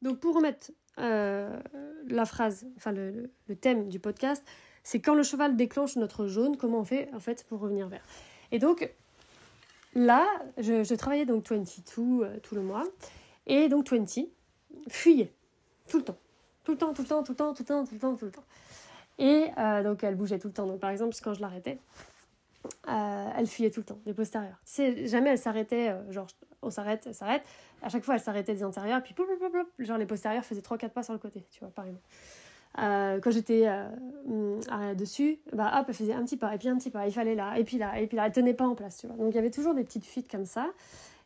Donc 0.00 0.18
pour 0.18 0.34
remettre 0.34 0.72
euh, 0.98 1.60
la 2.08 2.24
phrase, 2.24 2.66
enfin 2.76 2.92
le, 2.92 3.30
thème 3.60 3.88
du 3.88 3.98
podcast, 3.98 4.44
c'est 4.82 5.00
quand 5.00 5.14
le 5.14 5.22
cheval 5.22 5.56
déclenche 5.56 5.96
notre 5.96 6.26
jaune, 6.26 6.56
comment 6.56 6.80
on 6.80 6.84
fait 6.84 7.08
en 7.14 7.20
fait 7.20 7.44
pour 7.48 7.60
revenir 7.60 7.88
vert? 7.88 8.04
Et 8.50 8.58
donc 8.58 8.90
là, 9.94 10.26
je, 10.58 10.94
travaillais 10.94 11.26
donc 11.26 11.48
22 11.48 11.64
euh, 11.98 12.38
tout 12.42 12.54
le 12.54 12.62
mois, 12.62 12.84
et 13.46 13.68
donc 13.68 13.90
20 13.90 14.28
fuyait 14.88 15.32
tout 15.88 15.98
le 15.98 16.04
temps, 16.04 16.18
tout 16.64 16.72
le 16.72 16.78
temps, 16.78 16.92
tout 16.92 17.02
le 17.02 17.08
temps, 17.08 17.22
tout 17.22 17.32
le 17.32 17.36
temps, 17.36 17.54
tout 17.54 17.62
le 17.62 17.66
temps, 17.66 17.84
tout 17.84 17.94
le 17.94 18.00
temps, 18.00 18.16
tout 18.16 18.24
le 18.26 18.30
temps. 18.30 18.44
Et 19.18 19.50
euh, 19.58 19.82
donc 19.82 20.02
elle 20.04 20.16
bougeait 20.16 20.38
tout 20.38 20.48
le 20.48 20.54
temps. 20.54 20.66
Donc 20.66 20.80
par 20.80 20.90
exemple, 20.90 21.14
quand 21.22 21.34
je 21.34 21.40
l'arrêtais, 21.40 21.78
elle 22.86 23.46
fuyait 23.46 23.70
tout 23.70 23.80
le 23.80 23.86
temps, 23.86 23.98
des 24.06 24.14
postérieurs. 24.14 24.60
jamais 25.04 25.30
elle 25.30 25.38
s'arrêtait, 25.38 25.94
genre 26.10 26.26
on 26.62 26.70
s'arrête, 26.70 27.04
elle 27.06 27.14
s'arrête. 27.14 27.42
À 27.82 27.88
chaque 27.88 28.04
fois, 28.04 28.14
elle 28.14 28.20
s'arrêtait 28.20 28.54
des 28.54 28.64
antérieurs, 28.64 29.02
puis 29.02 29.14
genre 29.78 29.98
les 29.98 30.06
postérieurs 30.06 30.44
faisaient 30.44 30.60
3-4 30.60 30.90
pas 30.90 31.02
sur 31.02 31.12
le 31.12 31.18
côté, 31.18 31.44
tu 31.50 31.60
vois, 31.60 31.70
par 31.70 31.86
exemple. 31.86 32.04
Euh, 32.78 33.20
quand 33.20 33.30
j'étais 33.30 33.64
euh, 33.66 34.94
dessus, 34.94 35.40
bah 35.52 35.72
hop, 35.78 35.86
elle 35.88 35.94
faisait 35.94 36.14
un 36.14 36.24
petit 36.24 36.38
pas, 36.38 36.54
et 36.54 36.58
puis 36.58 36.68
un 36.68 36.78
petit 36.78 36.90
pas, 36.90 37.06
il 37.06 37.12
fallait 37.12 37.34
là, 37.34 37.58
et 37.58 37.64
puis 37.64 37.76
là, 37.76 38.00
et 38.00 38.06
puis 38.06 38.16
là, 38.16 38.26
elle 38.26 38.32
tenait 38.32 38.54
pas 38.54 38.66
en 38.66 38.74
place, 38.74 38.98
tu 38.98 39.06
vois. 39.06 39.16
Donc 39.16 39.32
il 39.32 39.36
y 39.36 39.38
avait 39.38 39.50
toujours 39.50 39.74
des 39.74 39.84
petites 39.84 40.06
fuites 40.06 40.30
comme 40.30 40.46
ça. 40.46 40.68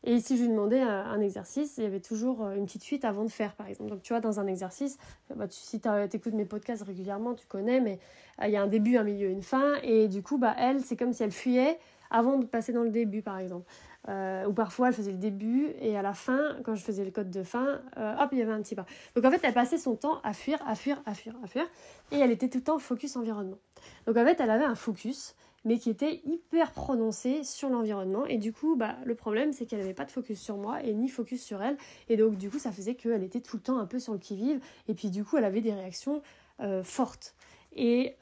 Et 0.07 0.21
si 0.21 0.37
je 0.37 0.43
lui 0.43 0.51
demandais 0.51 0.81
un, 0.81 1.21
exercice, 1.21 1.79
il 1.79 1.85
y 1.85 1.87
avait 1.87 2.01
toujours 2.01 2.45
euh, 2.45 2.55
une 2.55 2.67
petite 2.67 2.85
fuite 2.85 3.05
avant 3.05 3.25
de 3.25 3.31
faire, 3.31 3.55
par 3.55 3.67
exemple. 3.67 3.91
Donc, 3.91 4.03
tu 4.03 4.13
vois, 4.13 4.21
dans 4.21 4.39
un 4.39 4.47
exercice, 4.47 4.99
bah, 5.35 5.49
tu, 5.49 5.59
si 5.59 5.81
tu 5.81 5.89
écoutes 6.13 6.35
mes 6.35 6.45
podcasts 6.45 6.85
régulièrement, 6.85 7.35
tu 7.35 7.47
connais, 7.47 7.81
mais 7.81 7.99
il 8.43 8.51
y 8.51 8.57
a 8.57 8.63
un 8.63 8.69
début, 8.69 8.97
un 8.97 9.03
milieu, 9.03 9.29
une 9.29 9.43
fin. 9.43 9.75
Et 9.83 10.07
du 10.07 10.23
coup, 10.23 10.39
bah, 10.39 10.55
elle, 10.59 10.81
c'est 10.81 10.97
comme 10.97 11.13
si 11.13 11.23
elle 11.25 11.33
fuyait 11.33 11.79
avant 12.11 12.39
de 12.39 12.47
passer 12.47 12.73
dans 12.73 12.85
le 12.85 12.91
début, 12.91 13.23
par 13.23 13.39
exemple. 13.39 13.67
Euh, 14.09 14.47
ou 14.47 14.53
parfois 14.53 14.89
elle 14.89 14.95
faisait 14.95 15.11
le 15.11 15.19
début 15.19 15.73
et 15.81 15.97
à 15.97 16.03
la 16.03 16.15
fin, 16.15 16.57
quand 16.65 16.77
je 16.77 16.85
faisais 16.85 17.05
le 17.05 17.11
code 17.11 17.29
de 17.29 17.43
fin, 17.43 17.81
euh, 17.97 18.15
hop, 18.21 18.29
il 18.31 18.39
y 18.39 18.43
avait 18.43 18.53
un 18.53 18.63
petit 18.63 18.77
pas. 18.77 18.87
Donc 19.17 19.25
en 19.25 19.31
fait, 19.33 19.41
elle 19.43 19.53
passait 19.53 19.79
son 19.79 19.97
temps 19.97 20.21
à 20.23 20.33
fuir, 20.33 20.59
à 20.65 20.77
fuir, 20.77 21.03
à 21.07 21.15
fuir, 21.15 21.35
à 21.43 21.49
fuir, 21.49 21.65
et 22.13 22.19
elle 22.21 22.31
était 22.31 22.49
tout 22.49 22.59
le 22.59 22.65
temps 22.65 22.79
focus 22.79 23.17
environnement. 23.17 23.59
Donc 24.07 24.17
en 24.17 24.25
fait, 24.25 24.39
elle 24.39 24.51
avait 24.51 24.65
un 24.65 24.77
focus, 24.77 25.35
mais 25.67 25.79
qui 25.79 25.91
était 25.91 26.23
hyper 26.25 26.73
prononcé 26.73 27.45
sur 27.45 27.69
l'environnement, 27.69 28.25
et 28.25 28.39
du 28.39 28.55
coup, 28.55 28.77
bah, 28.77 28.97
le 29.05 29.15
problème, 29.15 29.53
c'est 29.53 29.67
qu'elle 29.67 29.81
n'avait 29.81 29.93
pas 29.93 30.07
de 30.07 30.11
focus 30.11 30.41
sur 30.41 30.57
moi 30.57 30.83
et 30.83 30.95
ni 30.95 31.09
focus 31.09 31.43
sur 31.43 31.61
elle, 31.61 31.77
et 32.09 32.17
donc 32.17 32.39
du 32.39 32.49
coup, 32.49 32.59
ça 32.59 32.73
faisait 32.73 32.95
qu'elle 32.95 33.23
était 33.23 33.41
tout 33.41 33.57
le 33.57 33.63
temps 33.63 33.79
un 33.79 33.87
peu 33.87 33.99
sur 33.99 34.15
le 34.15 34.19
qui-vive, 34.19 34.61
et 34.89 34.95
puis 34.95 35.11
du 35.11 35.25
coup, 35.25 35.37
elle 35.37 35.45
avait 35.45 35.61
des 35.61 35.75
réactions 35.75 36.23
euh, 36.61 36.83
fortes 36.83 37.35
et 37.79 38.17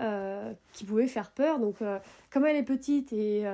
qui 0.72 0.84
pouvaient 0.84 1.06
faire 1.06 1.30
peur. 1.30 1.60
Donc, 1.60 1.76
comme 2.30 2.44
elle 2.44 2.56
est 2.56 2.64
petite 2.64 3.12
et 3.12 3.46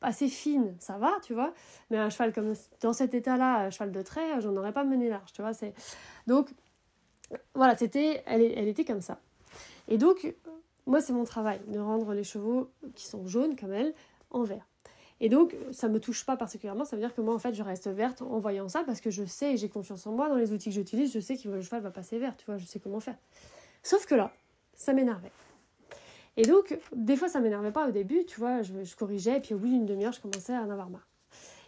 assez 0.00 0.28
fine, 0.28 0.74
ça 0.80 0.98
va, 0.98 1.12
tu 1.22 1.34
vois. 1.34 1.54
Mais 1.90 1.98
un 1.98 2.10
cheval 2.10 2.32
comme 2.32 2.54
dans 2.80 2.92
cet 2.92 3.14
état-là, 3.14 3.66
un 3.66 3.70
cheval 3.70 3.92
de 3.92 4.02
trait, 4.02 4.40
j'en 4.40 4.56
aurais 4.56 4.72
pas 4.72 4.82
mené 4.82 5.08
large, 5.08 5.32
tu 5.32 5.40
vois. 5.40 5.52
Donc 6.26 6.50
voilà, 7.54 7.76
c'était, 7.76 8.24
elle, 8.26 8.42
elle 8.42 8.66
était 8.66 8.84
comme 8.84 9.00
ça. 9.00 9.20
Et 9.86 9.98
donc 9.98 10.34
moi, 10.88 11.00
c'est 11.00 11.12
mon 11.12 11.24
travail 11.24 11.60
de 11.68 11.78
rendre 11.78 12.14
les 12.14 12.24
chevaux 12.24 12.70
qui 12.94 13.06
sont 13.06 13.26
jaunes 13.26 13.56
comme 13.56 13.72
elle 13.72 13.94
en 14.30 14.42
vert. 14.42 14.66
Et 15.20 15.28
donc, 15.28 15.54
ça 15.72 15.88
me 15.88 16.00
touche 16.00 16.24
pas 16.24 16.36
particulièrement. 16.36 16.84
Ça 16.84 16.96
veut 16.96 17.02
dire 17.02 17.14
que 17.14 17.20
moi, 17.20 17.34
en 17.34 17.38
fait, 17.38 17.52
je 17.54 17.62
reste 17.62 17.88
verte 17.88 18.22
en 18.22 18.38
voyant 18.38 18.68
ça 18.68 18.84
parce 18.84 19.00
que 19.00 19.10
je 19.10 19.24
sais 19.24 19.56
j'ai 19.56 19.68
confiance 19.68 20.06
en 20.06 20.12
moi 20.12 20.28
dans 20.28 20.36
les 20.36 20.52
outils 20.52 20.70
que 20.70 20.74
j'utilise. 20.74 21.12
Je 21.12 21.20
sais 21.20 21.36
que 21.36 21.48
le 21.48 21.60
cheval 21.60 21.82
va 21.82 21.90
passer 21.90 22.18
vert, 22.18 22.36
tu 22.36 22.46
vois. 22.46 22.56
Je 22.56 22.64
sais 22.64 22.78
comment 22.78 23.00
faire. 23.00 23.16
Sauf 23.82 24.06
que 24.06 24.14
là, 24.14 24.32
ça 24.74 24.92
m'énervait. 24.92 25.32
Et 26.38 26.42
donc, 26.42 26.78
des 26.94 27.16
fois, 27.16 27.28
ça 27.28 27.40
m'énervait 27.40 27.72
pas 27.72 27.88
au 27.88 27.90
début, 27.90 28.24
tu 28.24 28.38
vois, 28.38 28.62
je, 28.62 28.94
corrigeais, 28.96 29.38
et 29.38 29.40
puis 29.40 29.54
au 29.54 29.58
bout 29.58 29.66
d'une 29.66 29.86
demi-heure, 29.86 30.12
je 30.12 30.20
commençais 30.20 30.54
à 30.54 30.62
en 30.62 30.70
avoir 30.70 30.88
marre. 30.88 31.08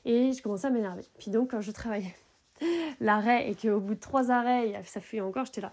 Et 0.05 0.33
je 0.33 0.41
commençais 0.43 0.69
à 0.69 0.71
m'énerver. 0.71 1.03
Puis 1.19 1.33
donc, 1.33 1.51
quand 1.51 1.61
je 1.61 1.73
travaillais 1.73 2.15
l'arrêt, 3.01 3.51
et 3.51 3.57
qu'au 3.57 3.81
bout 3.81 3.97
de 3.97 4.01
trois 4.01 4.31
arrêts, 4.31 4.81
ça 4.85 5.01
fuyait 5.01 5.23
encore, 5.23 5.45
j'étais 5.45 5.61
là, 5.61 5.73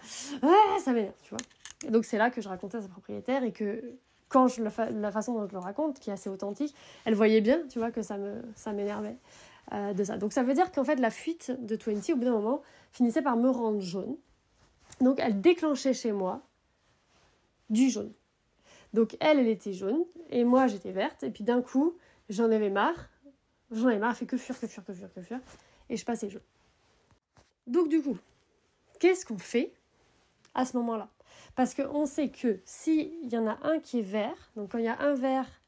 ça 0.84 0.92
m'énerve, 0.92 1.14
tu 1.22 1.30
vois. 1.30 1.38
Donc, 1.86 2.04
c'est 2.04 2.18
là 2.18 2.30
que 2.30 2.40
je 2.40 2.48
racontais 2.48 2.78
à 2.78 2.82
sa 2.82 2.88
propriétaire, 2.88 3.44
et 3.44 3.52
que 3.52 3.82
quand 4.28 4.48
je 4.48 4.62
la, 4.62 4.70
façon 5.12 5.34
dont 5.34 5.46
je 5.46 5.52
le 5.52 5.58
raconte, 5.58 6.00
qui 6.00 6.10
est 6.10 6.12
assez 6.12 6.30
authentique, 6.30 6.74
elle 7.04 7.14
voyait 7.14 7.40
bien, 7.40 7.62
tu 7.68 7.78
vois, 7.78 7.90
que 7.90 8.02
ça 8.02 8.16
ça 8.54 8.72
m'énervait. 8.72 9.16
euh, 9.72 9.92
de 9.92 10.04
ça. 10.04 10.16
Donc 10.16 10.32
ça 10.32 10.42
veut 10.42 10.54
dire 10.54 10.72
qu'en 10.72 10.84
fait 10.84 10.96
la 10.96 11.10
fuite 11.10 11.52
de 11.60 11.76
20 11.76 12.12
au 12.12 12.16
bout 12.16 12.24
d'un 12.24 12.32
moment 12.32 12.62
finissait 12.92 13.22
par 13.22 13.36
me 13.36 13.50
rendre 13.50 13.80
jaune. 13.80 14.16
Donc 15.00 15.18
elle 15.20 15.40
déclenchait 15.40 15.94
chez 15.94 16.12
moi 16.12 16.42
du 17.70 17.90
jaune. 17.90 18.12
Donc 18.94 19.16
elle, 19.20 19.38
elle 19.38 19.48
était 19.48 19.72
jaune 19.72 20.04
et 20.30 20.44
moi 20.44 20.66
j'étais 20.66 20.92
verte. 20.92 21.22
Et 21.22 21.30
puis 21.30 21.44
d'un 21.44 21.62
coup, 21.62 21.96
j'en 22.28 22.50
avais 22.50 22.70
marre. 22.70 23.10
J'en 23.70 23.88
avais 23.88 23.98
marre, 23.98 24.16
fait 24.16 24.26
que 24.26 24.38
fuir, 24.38 24.58
que 24.58 24.66
fuir, 24.66 24.84
que 24.84 24.94
fuir, 24.94 25.12
que 25.12 25.20
fuir. 25.20 25.40
Et 25.90 25.96
je 25.96 26.04
passais 26.04 26.30
jaune. 26.30 26.42
Donc 27.66 27.88
du 27.88 28.00
coup, 28.00 28.16
qu'est-ce 28.98 29.26
qu'on 29.26 29.38
fait 29.38 29.72
à 30.54 30.64
ce 30.64 30.76
moment-là? 30.78 31.08
Parce 31.58 31.74
qu'on 31.74 32.06
sait 32.06 32.28
que 32.28 32.60
s'il 32.64 33.32
y 33.32 33.36
en 33.36 33.48
a 33.48 33.58
un 33.64 33.80
qui 33.80 33.98
est 33.98 34.02
vert, 34.02 34.52
donc 34.54 34.70
quand 34.70 34.78
il 34.78 34.84
y 34.84 34.86
a 34.86 34.96
un 35.00 35.14
vert 35.14 35.60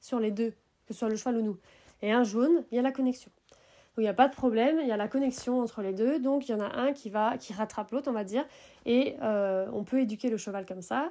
sur 0.00 0.20
les 0.20 0.30
deux, 0.30 0.52
que 0.86 0.94
ce 0.94 1.00
soit 1.00 1.08
le 1.08 1.16
cheval 1.16 1.38
ou 1.38 1.42
nous, 1.42 1.58
et 2.00 2.12
un 2.12 2.22
jaune, 2.22 2.64
il 2.70 2.76
y 2.76 2.78
a 2.78 2.82
la 2.82 2.92
connexion. 2.92 3.28
Donc 3.48 3.98
il 3.98 4.02
n'y 4.02 4.08
a 4.08 4.14
pas 4.14 4.28
de 4.28 4.36
problème, 4.36 4.78
il 4.80 4.86
y 4.86 4.92
a 4.92 4.96
la 4.96 5.08
connexion 5.08 5.60
entre 5.60 5.82
les 5.82 5.94
deux, 5.94 6.20
donc 6.20 6.48
il 6.48 6.52
y 6.52 6.54
en 6.54 6.60
a 6.60 6.72
un 6.76 6.92
qui 6.92 7.10
va 7.10 7.38
qui 7.38 7.52
rattrape 7.52 7.90
l'autre, 7.90 8.08
on 8.08 8.12
va 8.12 8.22
dire, 8.22 8.44
et 8.86 9.16
euh, 9.20 9.66
on 9.72 9.82
peut 9.82 9.98
éduquer 9.98 10.30
le 10.30 10.36
cheval 10.36 10.64
comme 10.64 10.80
ça, 10.80 11.10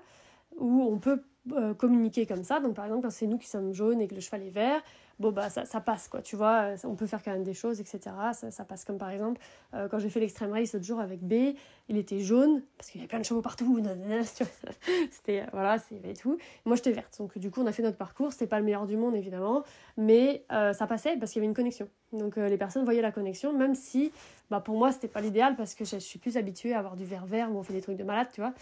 ou 0.56 0.82
on 0.82 0.98
peut 0.98 1.24
euh, 1.52 1.74
communiquer 1.74 2.26
comme 2.26 2.46
ça. 2.46 2.62
Donc 2.62 2.74
par 2.74 2.86
exemple, 2.86 3.02
quand 3.04 3.12
c'est 3.12 3.28
nous 3.28 3.38
qui 3.38 3.50
sommes 3.50 3.74
jaunes 3.74 4.00
et 4.00 4.08
que 4.08 4.16
le 4.16 4.22
cheval 4.22 4.44
est 4.44 4.50
vert, 4.50 4.82
bon 5.20 5.32
bah 5.32 5.50
ça, 5.50 5.65
ça, 5.65 5.80
passe 5.82 6.08
quoi, 6.08 6.22
tu 6.22 6.36
vois, 6.36 6.74
on 6.84 6.96
peut 6.96 7.06
faire 7.06 7.24
quand 7.24 7.32
même 7.32 7.44
des 7.44 7.53
choses, 7.53 7.80
etc. 7.80 8.00
Ça, 8.34 8.65
passe 8.65 8.86
comme 8.86 8.98
par 8.98 9.10
exemple, 9.10 9.39
euh, 9.74 9.88
quand 9.88 10.00
j'ai 10.00 10.10
fait 10.10 10.20
l'extrême 10.20 10.51
race 10.51 10.74
l'autre 10.74 10.86
jour 10.86 11.00
avec 11.00 11.22
B, 11.22 11.56
il 11.89 11.98
était 11.98 12.20
jaune, 12.20 12.62
parce 12.77 12.89
qu'il 12.89 13.00
y 13.00 13.03
avait 13.03 13.08
plein 13.08 13.20
de 13.20 13.25
chevaux 13.25 13.41
partout, 13.41 13.82
c'était, 15.12 15.46
voilà, 15.51 15.77
c'est 15.77 16.13
tout. 16.20 16.38
Moi 16.65 16.75
j'étais 16.75 16.91
verte, 16.91 17.15
donc 17.20 17.38
du 17.38 17.51
coup 17.51 17.62
on 17.62 17.68
a 17.68 17.72
fait 17.72 17.84
notre 17.84 17.98
parcours, 17.98 18.32
c'était 18.32 18.48
pas 18.48 18.60
le 18.60 18.65
meilleur 18.65 18.88
du 18.88 18.98
monde 18.98 19.15
évidemment, 19.15 19.63
mais 19.98 20.44
euh, 20.51 20.74
ça 20.74 20.88
passait 20.88 21.18
parce 21.18 21.32
qu'il 21.32 21.39
y 21.39 21.41
avait 21.41 21.50
une 21.50 21.56
connexion. 21.56 21.88
Donc 22.13 22.38
euh, 22.38 22.50
les 22.50 22.58
personnes 22.58 22.84
voyaient 22.84 23.01
la 23.01 23.12
connexion, 23.12 23.53
même 23.53 23.75
si 23.75 24.12
bah, 24.50 24.60
pour 24.60 24.77
moi 24.77 24.91
c'était 24.91 25.08
pas 25.08 25.22
l'idéal 25.22 25.56
parce 25.56 25.75
que 25.75 25.86
je, 25.86 25.98
suis 25.98 26.20
plus 26.20 26.38
habituée 26.38 26.74
à 26.74 26.80
avoir 26.80 26.96
du 26.96 27.06
vert 27.06 27.25
vert 27.25 27.51
où 27.51 27.58
on 27.58 27.63
fait 27.63 27.74
des 27.74 27.82
trucs 27.82 27.98
de 27.98 28.03
malade, 28.03 28.27
tu 28.34 28.41
vois. 28.41 28.53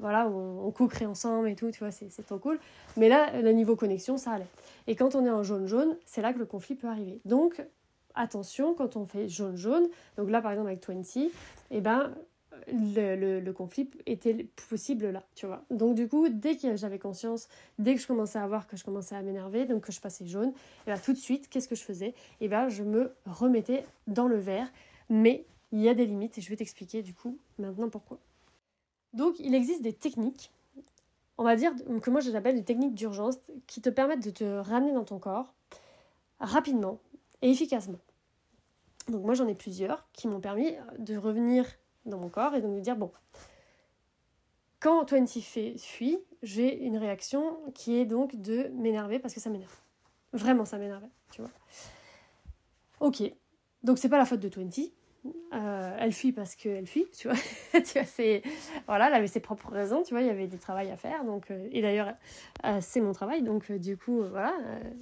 voilà, 0.00 0.28
on, 0.28 0.66
on 0.66 0.70
coucrait 0.70 1.06
ensemble 1.06 1.48
et 1.48 1.56
tout, 1.56 1.70
tu 1.70 1.78
vois, 1.78 1.90
c'est 1.90 2.26
trop 2.26 2.38
cool. 2.38 2.58
Mais 2.96 3.08
là, 3.08 3.40
le 3.40 3.52
niveau 3.52 3.74
connexion, 3.76 4.16
ça 4.16 4.32
allait. 4.32 4.46
Et 4.86 4.96
quand 4.96 5.14
on 5.14 5.24
est 5.24 5.30
en 5.30 5.42
jaune-jaune, 5.42 5.96
c'est 6.04 6.22
là 6.22 6.32
que 6.32 6.38
le 6.38 6.46
conflit 6.46 6.74
peut 6.74 6.88
arriver. 6.88 7.20
Donc, 7.24 7.62
attention, 8.14 8.74
quand 8.74 8.96
on 8.96 9.06
fait 9.06 9.28
jaune-jaune, 9.28 9.88
donc 10.16 10.30
là 10.30 10.40
par 10.42 10.52
exemple 10.52 10.68
avec 10.68 10.86
20, 10.86 11.28
eh 11.70 11.80
ben, 11.80 12.12
le, 12.68 13.40
le, 13.40 13.52
conflit 13.52 13.90
était 14.06 14.46
possible 14.68 15.10
là, 15.10 15.22
tu 15.34 15.46
vois. 15.46 15.64
Donc 15.70 15.94
du 15.94 16.08
coup, 16.08 16.28
dès 16.28 16.56
que 16.56 16.76
j'avais 16.76 16.98
conscience, 16.98 17.48
dès 17.78 17.94
que 17.94 18.00
je 18.00 18.06
commençais 18.06 18.38
à 18.38 18.46
voir 18.46 18.66
que 18.66 18.76
je 18.76 18.84
commençais 18.84 19.16
à 19.16 19.22
m'énerver, 19.22 19.64
donc 19.64 19.84
que 19.84 19.92
je 19.92 20.00
passais 20.00 20.26
jaune, 20.26 20.50
et 20.50 20.52
eh 20.86 20.90
ben, 20.90 20.98
tout 20.98 21.12
de 21.12 21.18
suite, 21.18 21.48
qu'est-ce 21.48 21.68
que 21.68 21.74
je 21.74 21.82
faisais? 21.82 22.14
Et 22.40 22.48
ben, 22.48 22.68
je 22.68 22.82
me 22.82 23.12
remettais 23.26 23.84
dans 24.06 24.28
le 24.28 24.36
vert, 24.36 24.70
mais 25.08 25.44
il 25.72 25.80
y 25.80 25.88
a 25.88 25.94
des 25.94 26.06
limites 26.06 26.38
et 26.38 26.40
je 26.40 26.50
vais 26.50 26.56
t'expliquer 26.56 27.02
du 27.02 27.14
coup 27.14 27.38
maintenant 27.58 27.88
pourquoi. 27.88 28.18
Donc 29.14 29.38
il 29.40 29.54
existe 29.54 29.82
des 29.82 29.92
techniques 29.92 30.50
on 31.42 31.44
va 31.44 31.56
dire 31.56 31.72
que 32.00 32.10
moi 32.10 32.20
je 32.20 32.30
l'appelle 32.30 32.54
des 32.54 32.62
techniques 32.62 32.94
d'urgence 32.94 33.34
qui 33.66 33.82
te 33.82 33.90
permettent 33.90 34.24
de 34.24 34.30
te 34.30 34.44
ramener 34.44 34.92
dans 34.92 35.02
ton 35.02 35.18
corps 35.18 35.52
rapidement 36.38 37.00
et 37.42 37.50
efficacement. 37.50 37.98
Donc 39.08 39.24
moi 39.24 39.34
j'en 39.34 39.48
ai 39.48 39.56
plusieurs 39.56 40.06
qui 40.12 40.28
m'ont 40.28 40.40
permis 40.40 40.76
de 41.00 41.16
revenir 41.16 41.66
dans 42.06 42.18
mon 42.18 42.28
corps 42.28 42.54
et 42.54 42.62
de 42.62 42.68
me 42.68 42.80
dire 42.80 42.94
bon, 42.94 43.10
quand 44.78 45.10
20 45.10 45.26
fait 45.40 45.76
fuit, 45.78 46.20
j'ai 46.44 46.84
une 46.84 46.96
réaction 46.96 47.58
qui 47.74 47.96
est 47.96 48.06
donc 48.06 48.36
de 48.40 48.68
m'énerver 48.74 49.18
parce 49.18 49.34
que 49.34 49.40
ça 49.40 49.50
m'énerve. 49.50 49.76
Vraiment 50.32 50.64
ça 50.64 50.78
m'énervait, 50.78 51.10
tu 51.32 51.40
vois. 51.40 51.50
Ok, 53.00 53.20
donc 53.82 53.98
c'est 53.98 54.08
pas 54.08 54.18
la 54.18 54.26
faute 54.26 54.38
de 54.38 54.48
20, 54.48 54.92
euh, 55.24 55.96
elle 55.98 56.12
fuit 56.12 56.32
parce 56.32 56.56
qu'elle 56.56 56.86
fuit, 56.86 57.06
tu 57.16 57.28
vois. 57.28 57.36
tu 57.80 58.00
c'est, 58.06 58.42
voilà, 58.86 59.08
elle 59.08 59.14
avait 59.14 59.28
ses 59.28 59.40
propres 59.40 59.70
raisons, 59.70 60.02
tu 60.02 60.14
vois, 60.14 60.20
il 60.22 60.26
y 60.26 60.30
avait 60.30 60.48
du 60.48 60.58
travail 60.58 60.90
à 60.90 60.96
faire. 60.96 61.24
Donc, 61.24 61.50
euh, 61.50 61.68
et 61.70 61.80
d'ailleurs, 61.80 62.14
euh, 62.64 62.78
c'est 62.80 63.00
mon 63.00 63.12
travail, 63.12 63.42
donc 63.42 63.70
du 63.70 63.96
coup, 63.96 64.22
voilà, 64.24 64.52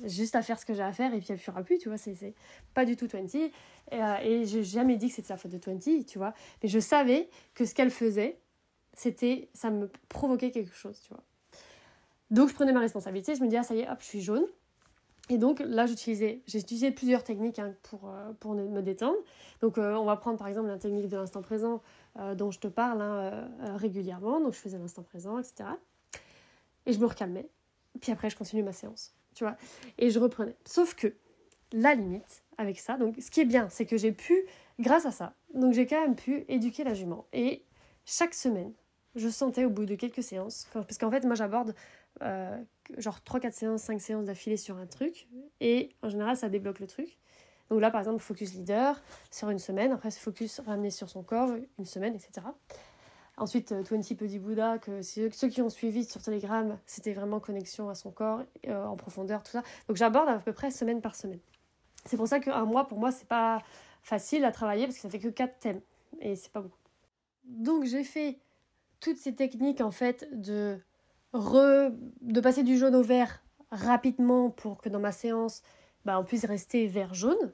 juste 0.05 0.35
à 0.35 0.43
faire 0.43 0.59
ce 0.59 0.67
que 0.67 0.75
j'ai 0.75 0.83
à 0.83 0.93
faire 0.93 1.15
et 1.15 1.19
puis 1.19 1.29
elle 1.31 1.39
fuira 1.39 1.63
plus, 1.63 1.79
tu 1.79 1.89
vois, 1.89 1.97
c'est, 1.97 2.15
c'est 2.15 2.35
pas 2.75 2.85
du 2.85 2.97
tout 2.97 3.09
20. 3.11 3.35
Et, 3.35 3.53
et 4.23 4.45
j'ai 4.45 4.63
jamais 4.63 4.97
dit 4.97 5.09
que 5.09 5.15
c'était 5.15 5.33
la 5.33 5.39
faute 5.39 5.53
de 5.53 5.59
20, 5.59 6.05
tu 6.07 6.19
vois. 6.19 6.35
Mais 6.63 6.69
je 6.69 6.79
savais 6.79 7.29
que 7.55 7.65
ce 7.65 7.75
qu'elle 7.75 7.91
faisait, 7.91 8.39
c'était, 8.93 9.49
ça 9.55 9.71
me 9.71 9.91
provoquait 10.09 10.51
quelque 10.51 10.75
chose, 10.75 11.01
tu 11.01 11.15
vois. 11.15 11.23
Donc, 12.31 12.49
je 12.49 12.55
prenais 12.55 12.73
ma 12.73 12.81
responsabilité, 12.81 13.35
je 13.35 13.41
me 13.41 13.47
disais, 13.47 13.59
ah, 13.59 13.63
ça 13.63 13.75
y 13.75 13.81
est, 13.81 13.91
hop, 13.91 13.99
je 14.01 14.07
suis 14.07 14.21
jaune. 14.21 14.47
Et 15.29 15.39
donc 15.39 15.61
là, 15.65 15.87
j'utilisais, 15.87 16.43
j'ai 16.47 16.59
utilisé 16.59 16.91
plusieurs 16.91 17.23
techniques 17.23 17.59
hein, 17.59 17.75
pour, 17.83 18.11
euh, 18.11 18.33
pour 18.41 18.55
me 18.55 18.81
détendre. 18.81 19.19
Donc 19.61 19.79
euh, 19.79 19.95
on 19.95 20.05
va 20.05 20.17
prendre 20.17 20.39
par 20.39 20.49
exemple 20.49 20.69
la 20.69 20.79
technique 20.79 21.09
de 21.09 21.17
l'instant 21.17 21.43
présent 21.43 21.83
euh, 22.19 22.35
dont 22.35 22.51
je 22.51 22.59
te 22.59 22.67
parle 22.67 23.01
hein, 23.01 23.49
régulièrement. 23.77 24.41
Donc 24.41 24.55
je 24.55 24.59
faisais 24.59 24.79
l'instant 24.79 25.03
présent, 25.03 25.39
etc. 25.39 25.71
Et 26.87 26.93
je 26.93 26.99
me 26.99 27.07
recalmais. 27.07 27.49
Puis 28.01 28.11
après, 28.11 28.31
je 28.31 28.37
continue 28.37 28.63
ma 28.63 28.73
séance. 28.73 29.15
Tu 29.35 29.45
vois 29.45 29.57
Et 29.99 30.11
je 30.11 30.19
reprenais. 30.19 30.57
Sauf 30.65 30.95
que 30.95 31.15
la 31.73 31.95
limite 31.95 32.43
avec 32.59 32.79
ça, 32.81 32.97
donc 32.97 33.17
ce 33.21 33.31
qui 33.31 33.41
est 33.41 33.45
bien, 33.45 33.69
c'est 33.69 33.87
que 33.87 33.97
j'ai 33.97 34.13
pu, 34.13 34.45
grâce 34.81 35.07
à 35.07 35.13
ça, 35.13 35.35
donc 35.55 35.73
j'ai 35.73 35.87
quand 35.87 36.01
même 36.01 36.17
pu 36.17 36.45
éduquer 36.49 36.83
la 36.83 36.95
jument. 36.95 37.27
Et 37.33 37.65
chaque 38.05 38.35
semaine, 38.35 38.73
je 39.15 39.29
sentais 39.29 39.65
au 39.65 39.71
bout 39.71 39.87
de 39.87 39.95
quelques 39.95 40.23
séances, 40.23 40.67
parce 40.73 40.99
qu'en 40.99 41.11
fait, 41.11 41.25
moi 41.25 41.37
j'aborde 41.37 41.75
genre 42.99 43.19
3-4 43.25 43.53
séances, 43.53 43.83
5 43.83 44.01
séances 44.01 44.25
d'affilée 44.27 44.57
sur 44.57 44.77
un 44.77 44.87
truc, 44.87 45.29
et 45.61 45.91
en 46.03 46.09
général 46.09 46.37
ça 46.37 46.49
débloque 46.49 46.81
le 46.81 46.87
truc. 46.87 47.19
Donc 47.71 47.81
là 47.81 47.91
par 47.91 48.01
exemple, 48.01 48.21
focus 48.21 48.55
leader 48.55 49.01
sur 49.31 49.51
une 49.51 49.59
semaine, 49.59 49.93
après 49.93 50.11
focus 50.11 50.61
ramené 50.61 50.91
sur 50.91 51.09
son 51.09 51.23
corps, 51.23 51.51
une 51.79 51.85
semaine, 51.85 52.15
etc. 52.15 52.47
Ensuite, 53.37 53.73
20 53.73 53.79
euh, 53.79 54.15
Petit 54.17 54.39
Bouddha, 54.39 54.79
que 54.79 55.01
ceux 55.01 55.49
qui 55.49 55.63
ont 55.63 55.71
suivi 55.71 56.05
sur 56.05 56.21
Telegram, 56.21 56.77
c'était 56.85 57.15
vraiment 57.15 57.41
connexion 57.41 57.89
à 57.89 57.95
son 57.95 58.11
corps, 58.11 58.43
euh, 58.67 58.85
en 58.85 58.97
profondeur, 58.97 59.43
tout 59.43 59.53
ça. 59.53 59.63
Donc 59.89 59.97
j'aborde 59.97 60.29
à 60.29 60.39
peu 60.39 60.53
près 60.53 60.71
semaine 60.71 61.01
par 61.01 61.15
semaine. 61.15 61.41
C'est 62.05 62.19
pour 62.19 62.29
ça 62.29 62.39
qu'un 62.39 62.65
mois, 62.67 62.87
pour 62.87 62.99
moi, 62.99 63.13
c'est 63.13 63.27
pas 63.27 63.63
facile 64.03 64.45
à 64.45 64.53
travailler 64.53 64.85
parce 64.85 64.97
que 64.97 65.03
ça 65.03 65.09
fait 65.09 65.19
que 65.19 65.29
4 65.29 65.59
thèmes 65.59 65.81
et 66.21 66.37
c'est 66.37 66.53
pas 66.53 66.61
beaucoup. 66.61 66.77
Donc 67.45 67.85
j'ai 67.85 68.05
fait 68.05 68.39
toutes 69.01 69.17
ces 69.17 69.35
techniques 69.35 69.81
en 69.81 69.91
fait 69.91 70.29
de 70.33 70.79
de 71.33 72.41
passer 72.41 72.63
du 72.63 72.79
jaune 72.79 72.95
au 72.95 73.03
vert 73.03 73.43
rapidement 73.71 74.51
pour 74.51 74.81
que 74.81 74.89
dans 74.89 75.01
ma 75.01 75.13
séance, 75.13 75.63
bah, 76.05 76.19
on 76.19 76.25
puisse 76.25 76.45
rester 76.45 76.87
vert-jaune. 76.87 77.53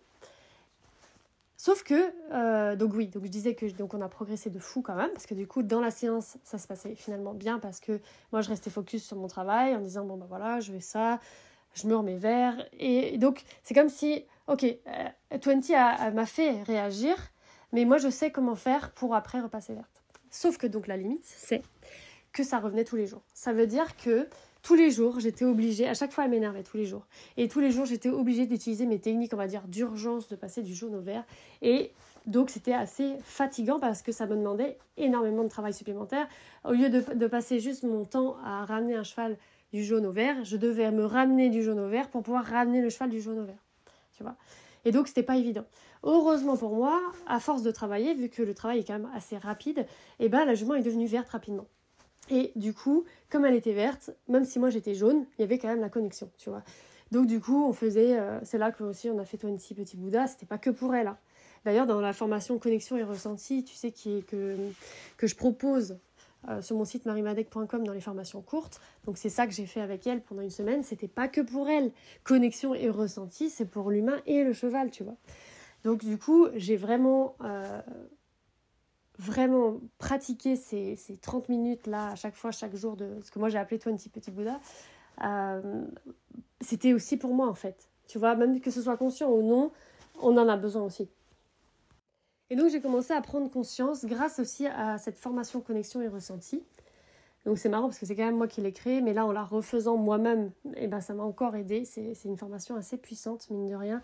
Sauf 1.59 1.83
que, 1.83 2.13
euh, 2.33 2.77
donc 2.77 2.93
oui, 2.95 3.09
donc 3.09 3.25
je 3.25 3.31
disais 3.31 3.55
que 3.55 3.67
donc 3.67 3.95
on 3.95 4.01
a 4.03 4.09
progressé 4.09 4.51
de 4.51 4.59
fou 4.59 4.83
quand 4.83 4.95
même, 4.95 5.11
parce 5.13 5.27
que 5.27 5.35
du 5.35 5.47
coup, 5.47 5.63
dans 5.63 5.81
la 5.81 5.91
séance, 5.91 6.37
ça 6.45 6.59
se 6.59 6.67
passait 6.67 6.95
finalement 6.95 7.33
bien, 7.33 7.59
parce 7.59 7.81
que 7.81 8.01
moi, 8.31 8.43
je 8.43 8.51
restais 8.51 8.71
focus 8.71 9.05
sur 9.05 9.17
mon 9.17 9.27
travail 9.27 9.75
en 9.75 9.81
disant, 9.81 10.05
bon, 10.05 10.17
bah 10.17 10.27
voilà, 10.29 10.61
je 10.61 10.71
vais 10.71 10.81
ça, 10.81 11.19
je 11.75 11.87
me 11.87 11.97
remets 11.97 12.19
vert. 12.19 12.55
Et 12.79 13.17
donc, 13.19 13.43
c'est 13.63 13.75
comme 13.75 13.89
si, 13.89 14.25
ok, 14.49 14.65
euh, 14.65 15.39
20 15.43 16.13
m'a 16.13 16.27
fait 16.27 16.63
réagir, 16.63 17.17
mais 17.73 17.85
moi, 17.85 17.97
je 17.97 18.11
sais 18.11 18.31
comment 18.31 18.55
faire 18.55 18.93
pour 18.93 19.15
après 19.15 19.41
repasser 19.41 19.75
verte. 19.75 20.03
Sauf 20.31 20.59
que 20.59 20.67
donc, 20.67 20.87
la 20.87 20.99
limite, 20.99 21.25
c'est 21.25 21.63
que 22.37 22.45
ça 22.45 22.59
revenait 22.59 22.85
tous 22.85 22.97
les 22.97 23.07
jours. 23.07 23.23
Ça 23.33 23.55
veut 23.55 23.67
dire 23.67 23.97
que 23.97 24.29
tous 24.63 24.75
les 24.75 24.91
jours, 24.91 25.21
j'étais 25.21 25.47
obligée, 25.47 25.89
à 25.89 25.95
chaque 25.95 26.13
fois 26.13 26.25
elle 26.25 26.31
m'énervait 26.31 26.63
tous 26.63 26.77
les 26.77 26.85
jours. 26.85 27.07
Et 27.39 27.49
tous 27.49 27.61
les 27.61 27.71
jours, 27.71 27.87
j'étais 27.87 28.11
obligée 28.11 28.47
d'utiliser 28.47 28.85
mes 28.85 28.99
techniques, 28.99 29.33
on 29.33 29.39
va 29.39 29.47
dire, 29.47 29.67
d'urgence, 29.67 30.29
de 30.29 30.37
passer 30.37 30.63
du 30.63 30.75
jaune 30.75 30.95
au 30.95 31.01
vert. 31.01 31.25
Et 31.63 31.93
donc 32.27 32.51
c'était 32.51 32.75
assez 32.75 33.17
fatigant 33.23 33.81
parce 33.81 34.03
que 34.03 34.13
ça 34.13 34.27
me 34.27 34.37
demandait 34.37 34.77
énormément 34.99 35.45
de 35.45 35.49
travail 35.49 35.73
supplémentaire. 35.73 36.29
Au 36.65 36.73
lieu 36.73 36.91
de, 36.91 37.27
passer 37.27 37.59
juste 37.59 37.85
mon 37.85 38.05
temps 38.05 38.37
à 38.45 38.67
ramener 38.67 38.95
un 38.97 39.05
cheval 39.05 39.39
du 39.73 39.83
jaune 39.83 40.05
au 40.05 40.13
vert, 40.13 40.45
je 40.45 40.59
devais 40.59 40.91
me 40.91 41.07
ramener 41.07 41.49
du 41.49 41.63
jaune 41.63 41.81
au 41.81 41.89
vert 41.89 42.11
pour 42.11 42.23
pouvoir 42.23 42.45
ramener 42.45 42.83
le 42.83 42.91
cheval 42.91 43.09
du 43.09 43.21
jaune 43.21 43.39
au 43.39 43.45
vert. 43.45 43.65
Tu 44.15 44.23
vois? 44.23 44.37
Et 44.85 44.93
donc 44.93 45.09
c'était 45.09 45.23
pas 45.23 45.37
évident. 45.37 45.65
Heureusement 46.03 46.57
pour 46.57 46.75
moi, 46.75 47.01
à 47.27 47.41
force 47.41 47.63
de 47.63 47.71
travailler, 47.71 48.13
vu 48.13 48.29
que 48.29 48.43
le 48.43 48.53
travail 48.53 48.81
est 48.81 48.85
quand 48.85 48.99
même 48.99 49.11
assez 49.15 49.39
rapide, 49.39 49.87
eh 50.19 50.29
ben 50.29 50.45
la 50.45 50.55
jument 50.55 50.75
est 50.75 50.83
devenue 50.83 51.07
verte 51.07 51.31
rapidement. 51.31 51.67
Et 52.31 52.53
du 52.57 52.73
coup, 52.73 53.05
comme 53.31 53.45
elle 53.45 53.55
était 53.55 53.73
verte, 53.73 54.11
même 54.29 54.45
si 54.45 54.59
moi 54.59 54.71
j'étais 54.71 54.95
jaune, 54.95 55.27
il 55.39 55.43
y 55.43 55.45
avait 55.45 55.59
quand 55.59 55.69
même 55.69 55.81
la 55.81 55.89
connexion, 55.89 56.31
tu 56.39 56.51
vois. 56.51 56.63
Donc 57.13 57.27
du 57.27 57.41
coup, 57.41 57.65
on 57.65 57.73
faisait, 57.73 58.19
euh, 58.19 58.41
c'est 58.43 58.59
là 58.59 58.73
que 58.73 58.83
aussi 58.83 59.09
on 59.11 59.19
a 59.19 59.25
fait 59.25 59.41
20 59.41 59.57
Petit 59.57 59.97
Bouddha, 59.97 60.27
c'était 60.27 60.47
pas 60.47 60.59
que 60.59 60.71
pour 60.71 60.95
elle. 60.95 61.07
Hein. 61.07 61.19
D'ailleurs, 61.65 61.87
dans 61.87 62.01
la 62.01 62.13
formation 62.13 62.59
Connexion 62.59 62.97
et 62.97 63.03
Ressenti, 63.03 63.65
tu 63.65 63.75
sais, 63.75 63.91
qui 63.91 64.19
est, 64.19 64.23
que, 64.23 64.57
que 65.17 65.27
je 65.27 65.35
propose 65.35 65.99
euh, 66.49 66.63
sur 66.63 66.77
mon 66.77 66.85
site 66.85 67.07
marimadec.com 67.07 67.85
dans 67.85 67.93
les 67.93 68.01
formations 68.01 68.41
courtes, 68.41 68.81
donc 69.05 69.19
c'est 69.19 69.29
ça 69.29 69.47
que 69.47 69.53
j'ai 69.53 69.67
fait 69.67 69.81
avec 69.81 70.07
elle 70.07 70.21
pendant 70.21 70.43
une 70.43 70.51
semaine, 70.51 70.85
c'était 70.85 71.09
pas 71.09 71.29
que 71.29 71.41
pour 71.41 71.69
elle. 71.69 71.93
Connexion 72.23 72.75
et 72.75 72.89
ressenti, 72.89 73.51
c'est 73.51 73.65
pour 73.65 73.91
l'humain 73.91 74.21
et 74.27 74.45
le 74.45 74.53
cheval, 74.53 74.91
tu 74.91 75.03
vois. 75.03 75.17
Donc 75.85 76.05
du 76.05 76.19
coup, 76.19 76.49
j'ai 76.55 76.77
vraiment 76.77 77.37
euh, 77.43 77.81
vraiment 79.19 79.81
pratiquer 79.99 80.57
ces, 80.57 80.97
ces 80.97 81.17
30 81.17 81.49
minutes 81.49 81.87
là 81.87 82.09
à 82.09 82.15
chaque 82.15 82.35
fois, 82.35 82.51
chaque 82.51 82.75
jour 82.75 82.97
de 82.97 83.19
ce 83.23 83.31
que 83.31 83.39
moi 83.39 83.49
j'ai 83.49 83.59
appelé 83.59 83.79
20 83.79 83.97
Petit 84.11 84.31
Bouddha, 84.31 84.61
euh, 85.25 85.85
c'était 86.61 86.93
aussi 86.93 87.17
pour 87.17 87.35
moi 87.35 87.49
en 87.49 87.55
fait. 87.55 87.89
Tu 88.09 88.19
vois, 88.19 88.37
même 88.37 88.61
que 88.61 88.71
ce 88.71 88.83
soit 88.83 88.97
conscient 88.97 89.31
ou 89.31 89.43
non, 89.43 89.73
on 90.21 90.37
en 90.37 90.49
a 90.49 90.57
besoin 90.57 90.83
aussi. 90.83 91.09
Et 92.51 92.57
donc 92.57 92.71
j'ai 92.71 92.81
commencé 92.81 93.13
à 93.13 93.21
prendre 93.21 93.51
conscience 93.51 94.05
grâce 94.05 94.39
aussi 94.39 94.67
à 94.67 94.99
cette 94.99 95.19
formation 95.19 95.61
connexion 95.61 96.01
et 96.01 96.09
ressenti. 96.09 96.63
Donc 97.45 97.59
c'est 97.59 97.69
marrant 97.69 97.85
parce 97.85 97.99
que 97.99 98.07
c'est 98.07 98.17
quand 98.17 98.27
même 98.27 98.37
moi 98.37 98.49
qui 98.49 98.61
l'ai 98.61 98.73
créé, 98.73 99.01
mais 99.01 99.15
là 99.15 99.25
en 99.25 99.33
la 99.33 99.45
refaisant 99.45 99.97
moi-même, 99.97 100.51
et 100.75 100.85
eh 100.85 100.87
ben, 100.89 101.01
ça 101.01 101.15
m'a 101.15 101.23
encore 101.23 101.57
aidé. 101.57 101.85
C'est 101.85 102.17
une 102.25 102.37
formation 102.37 102.77
assez 102.77 102.97
puissante, 102.97 103.49
mine 103.51 103.67
de 103.67 103.75
rien. 103.75 104.03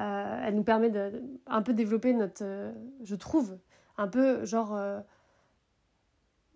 Euh, 0.00 0.42
elle 0.44 0.54
nous 0.54 0.62
permet 0.62 0.90
de 0.90 1.22
un 1.46 1.62
peu 1.62 1.72
développer 1.72 2.12
notre, 2.12 2.44
euh, 2.44 2.72
je 3.02 3.16
trouve, 3.16 3.58
un 4.00 4.08
peu 4.08 4.44
genre, 4.44 4.74
euh, 4.74 5.00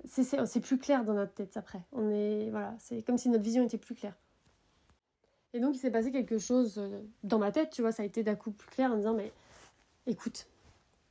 c'est 0.07 0.61
plus 0.61 0.79
clair 0.79 1.05
dans 1.05 1.15
notre 1.15 1.35
tête 1.35 1.57
après. 1.57 1.83
On 1.93 2.11
est, 2.11 2.51
voilà, 2.51 2.75
c'est 2.79 3.03
comme 3.03 3.19
si 3.19 3.29
notre 3.29 3.45
vision 3.45 3.65
était 3.65 3.79
plus 3.79 3.95
claire. 3.95 4.17
Et 5.53 5.61
donc 5.61 5.77
il 5.77 5.79
s'est 5.79 5.91
passé 5.91 6.11
quelque 6.11 6.39
chose 6.39 6.81
dans 7.23 7.39
ma 7.39 7.53
tête, 7.53 7.71
tu 7.71 7.83
vois, 7.83 7.93
ça 7.93 8.03
a 8.03 8.07
été 8.07 8.25
d'un 8.25 8.35
coup 8.35 8.51
plus 8.51 8.69
clair 8.69 8.91
en 8.91 8.97
disant 8.97 9.15
mais 9.15 9.33
écoute, 10.07 10.47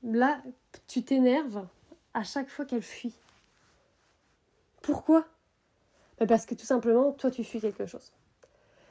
là, 0.03 0.41
tu 0.87 1.03
t'énerves 1.03 1.65
à 2.13 2.23
chaque 2.23 2.49
fois 2.49 2.65
qu'elle 2.65 2.81
fuit. 2.81 3.13
Pourquoi? 4.81 5.25
Bah, 6.19 6.25
Parce 6.27 6.45
que 6.45 6.55
tout 6.55 6.65
simplement, 6.65 7.11
toi, 7.13 7.31
tu 7.31 7.43
fuis 7.43 7.61
quelque 7.61 7.85
chose. 7.85 8.11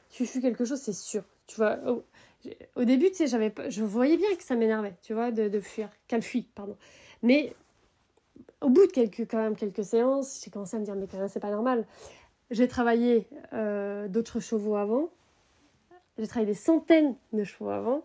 Tu 0.09 0.25
fuis 0.25 0.41
quelque 0.41 0.65
chose, 0.65 0.79
c'est 0.79 0.93
sûr. 0.93 1.23
Tu 1.47 1.55
vois, 1.57 1.77
au, 2.75 2.83
début, 2.83 3.09
tu 3.09 3.15
sais, 3.15 3.27
j'avais, 3.27 3.53
je 3.69 3.83
voyais 3.83 4.17
bien 4.17 4.35
que 4.35 4.43
ça 4.43 4.55
m'énervait, 4.55 4.95
tu 5.01 5.13
vois, 5.13 5.31
de, 5.31 5.59
fuir, 5.59 5.89
qu'elle 6.07 6.21
fuit, 6.21 6.43
pardon. 6.55 6.77
Mais 7.23 7.55
au 8.61 8.69
bout 8.69 8.85
de 8.85 8.91
quelques, 8.91 9.29
quand 9.29 9.37
même, 9.37 9.55
quelques 9.55 9.83
séances, 9.83 10.41
j'ai 10.43 10.51
commencé 10.51 10.77
à 10.77 10.79
me 10.79 10.85
dire, 10.85 10.95
mais 10.95 11.07
quand 11.07 11.17
même, 11.17 11.27
c'est 11.27 11.39
pas 11.39 11.51
normal. 11.51 11.85
J'ai 12.51 12.67
travaillé 12.67 13.27
euh, 13.53 14.07
d'autres 14.07 14.39
chevaux 14.39 14.75
avant. 14.75 15.09
J'ai 16.19 16.27
travaillé 16.27 16.51
des 16.51 16.57
centaines 16.57 17.15
de 17.31 17.43
chevaux 17.43 17.69
avant 17.69 18.03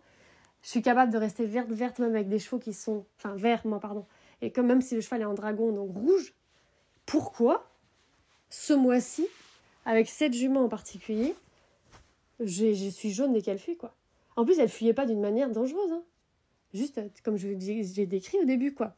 je 0.62 0.70
suis 0.70 0.82
capable 0.82 1.12
de 1.12 1.18
rester 1.18 1.46
verte, 1.46 1.70
verte 1.70 1.98
même 1.98 2.14
avec 2.14 2.28
des 2.28 2.38
chevaux 2.38 2.58
qui 2.58 2.72
sont, 2.72 3.04
enfin 3.16 3.34
vert, 3.36 3.62
moi 3.64 3.80
pardon, 3.80 4.04
et 4.42 4.50
comme 4.50 4.66
même 4.66 4.82
si 4.82 4.94
le 4.94 5.00
cheval 5.00 5.22
est 5.22 5.26
en 5.26 5.34
dragon, 5.34 5.72
donc 5.72 5.96
rouge, 5.96 6.34
pourquoi 7.06 7.70
ce 8.50 8.72
mois-ci, 8.72 9.26
avec 9.84 10.08
cette 10.08 10.34
jument 10.34 10.64
en 10.64 10.68
particulier, 10.68 11.34
je 12.40 12.90
suis 12.90 13.12
jaune 13.12 13.32
dès 13.32 13.42
qu'elle 13.42 13.58
fuit, 13.58 13.76
quoi. 13.76 13.94
En 14.36 14.44
plus, 14.44 14.58
elle 14.58 14.68
fuyait 14.68 14.94
pas 14.94 15.06
d'une 15.06 15.20
manière 15.20 15.50
dangereuse, 15.50 15.90
hein. 15.90 16.02
juste 16.72 17.00
comme 17.24 17.36
je 17.36 17.48
j'ai 17.58 18.06
décrit 18.06 18.38
au 18.38 18.44
début, 18.44 18.74
quoi. 18.74 18.94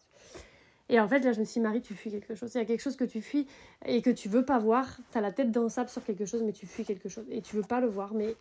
Et 0.91 1.01
en 1.01 1.09
fait, 1.09 1.21
là, 1.21 1.33
je 1.33 1.41
me 1.41 1.45
suis 1.45 1.55
dit, 1.55 1.61
Marie, 1.61 1.81
tu 1.81 1.95
fuis 1.95 2.11
quelque 2.11 2.35
chose. 2.35 2.53
Il 2.55 2.59
y 2.59 2.61
a 2.61 2.65
quelque 2.67 2.83
chose 2.83 2.97
que 2.97 3.05
tu 3.05 3.23
fuis 3.23 3.47
et 3.87 4.03
que 4.03 4.11
tu 4.11 4.29
veux 4.29 4.45
pas 4.45 4.59
voir. 4.59 4.99
Tu 5.13 5.19
as 5.19 5.23
la 5.23 5.33
tête 5.33 5.51
dans 5.51 5.63
le 5.63 5.69
sable 5.71 5.89
sur 5.89 6.05
quelque 6.05 6.27
chose, 6.27 6.43
mais 6.43 6.53
tu 6.53 6.67
fuis 6.67 6.85
quelque 6.85 7.09
chose. 7.09 7.25
Et 7.31 7.41
tu 7.41 7.57
veux 7.57 7.63
pas 7.63 7.81
le 7.81 7.87
voir, 7.87 8.13
mais 8.13 8.37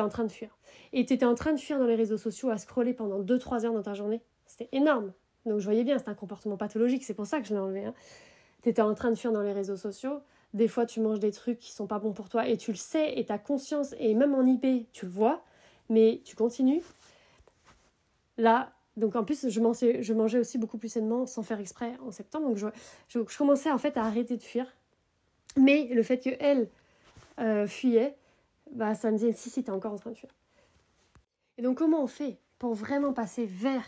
en 0.00 0.08
train 0.08 0.24
de 0.24 0.32
fuir. 0.32 0.56
Et 0.92 1.06
tu 1.06 1.14
étais 1.14 1.24
en 1.24 1.34
train 1.34 1.52
de 1.52 1.60
fuir 1.60 1.78
dans 1.78 1.86
les 1.86 1.94
réseaux 1.94 2.16
sociaux 2.16 2.50
à 2.50 2.58
scroller 2.58 2.94
pendant 2.94 3.22
2-3 3.22 3.64
heures 3.64 3.72
dans 3.72 3.82
ta 3.82 3.94
journée. 3.94 4.20
C'était 4.46 4.68
énorme. 4.72 5.12
Donc 5.44 5.58
je 5.60 5.64
voyais 5.64 5.84
bien, 5.84 5.98
c'est 5.98 6.08
un 6.08 6.14
comportement 6.14 6.56
pathologique, 6.56 7.04
c'est 7.04 7.14
pour 7.14 7.26
ça 7.26 7.40
que 7.40 7.46
je 7.46 7.54
l'ai 7.54 7.60
enlevé. 7.60 7.84
Hein. 7.84 7.94
Tu 8.62 8.68
étais 8.68 8.82
en 8.82 8.94
train 8.94 9.10
de 9.10 9.16
fuir 9.16 9.32
dans 9.32 9.42
les 9.42 9.52
réseaux 9.52 9.76
sociaux. 9.76 10.20
Des 10.54 10.68
fois, 10.68 10.86
tu 10.86 11.00
manges 11.00 11.20
des 11.20 11.32
trucs 11.32 11.58
qui 11.58 11.72
sont 11.72 11.86
pas 11.86 11.98
bons 11.98 12.12
pour 12.12 12.28
toi 12.28 12.48
et 12.48 12.56
tu 12.56 12.70
le 12.72 12.76
sais 12.76 13.18
et 13.18 13.24
tu 13.24 13.32
as 13.32 13.38
conscience. 13.38 13.94
Et 13.98 14.14
même 14.14 14.34
en 14.34 14.44
IP, 14.44 14.90
tu 14.92 15.06
le 15.06 15.10
vois, 15.10 15.44
mais 15.88 16.20
tu 16.24 16.34
continues. 16.34 16.82
Là, 18.38 18.72
donc 18.96 19.14
en 19.14 19.24
plus, 19.24 19.48
je 19.48 19.60
mangeais, 19.60 20.38
aussi 20.38 20.58
beaucoup 20.58 20.78
plus 20.78 20.88
sainement 20.88 21.26
sans 21.26 21.42
faire 21.42 21.60
exprès 21.60 21.96
en 22.02 22.10
septembre. 22.10 22.48
Donc 22.48 22.56
je, 23.08 23.36
commençais 23.36 23.70
en 23.70 23.78
fait 23.78 23.96
à 23.96 24.04
arrêter 24.04 24.36
de 24.36 24.42
fuir. 24.42 24.66
Mais 25.58 25.88
le 25.92 26.02
fait 26.02 26.18
qu'elle 26.18 26.68
euh, 27.40 27.66
fuyait, 27.66 28.16
bah, 28.72 28.94
ça 28.94 29.10
me 29.10 29.18
disait 29.18 29.32
si, 29.32 29.50
si, 29.50 29.62
t'es 29.62 29.70
encore 29.70 29.92
en 29.92 29.96
train 29.96 30.10
de 30.10 30.16
fuir. 30.16 30.30
Et 31.58 31.62
donc, 31.62 31.78
comment 31.78 32.02
on 32.02 32.06
fait 32.06 32.38
pour 32.58 32.74
vraiment 32.74 33.12
passer 33.12 33.44
vers 33.44 33.84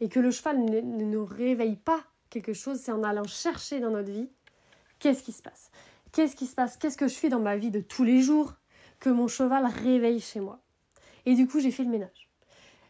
et 0.00 0.08
que 0.08 0.20
le 0.20 0.30
cheval 0.30 0.64
ne, 0.64 0.80
nous 0.80 1.24
réveille 1.24 1.76
pas 1.76 2.04
quelque 2.30 2.52
chose 2.52 2.78
C'est 2.78 2.92
en 2.92 3.02
allant 3.02 3.24
chercher 3.24 3.80
dans 3.80 3.90
notre 3.90 4.10
vie 4.10 4.28
qu'est-ce 5.00 5.22
qui 5.22 5.32
se 5.32 5.42
passe? 5.42 5.70
Qu'est-ce 6.12 6.36
qui 6.36 6.46
se 6.46 6.54
passe? 6.54 6.76
Qu'est-ce 6.76 6.96
que 6.96 7.08
je 7.08 7.14
fais 7.14 7.28
dans 7.28 7.40
ma 7.40 7.56
vie 7.56 7.70
de 7.70 7.80
tous 7.80 8.04
les 8.04 8.22
jours 8.22 8.54
que 9.00 9.10
mon 9.10 9.26
cheval 9.26 9.66
réveille 9.66 10.20
chez 10.20 10.40
moi? 10.40 10.60
Et 11.26 11.34
du 11.34 11.46
coup, 11.48 11.58
j'ai 11.60 11.72
fait 11.72 11.84
le 11.84 11.90
ménage. 11.90 12.27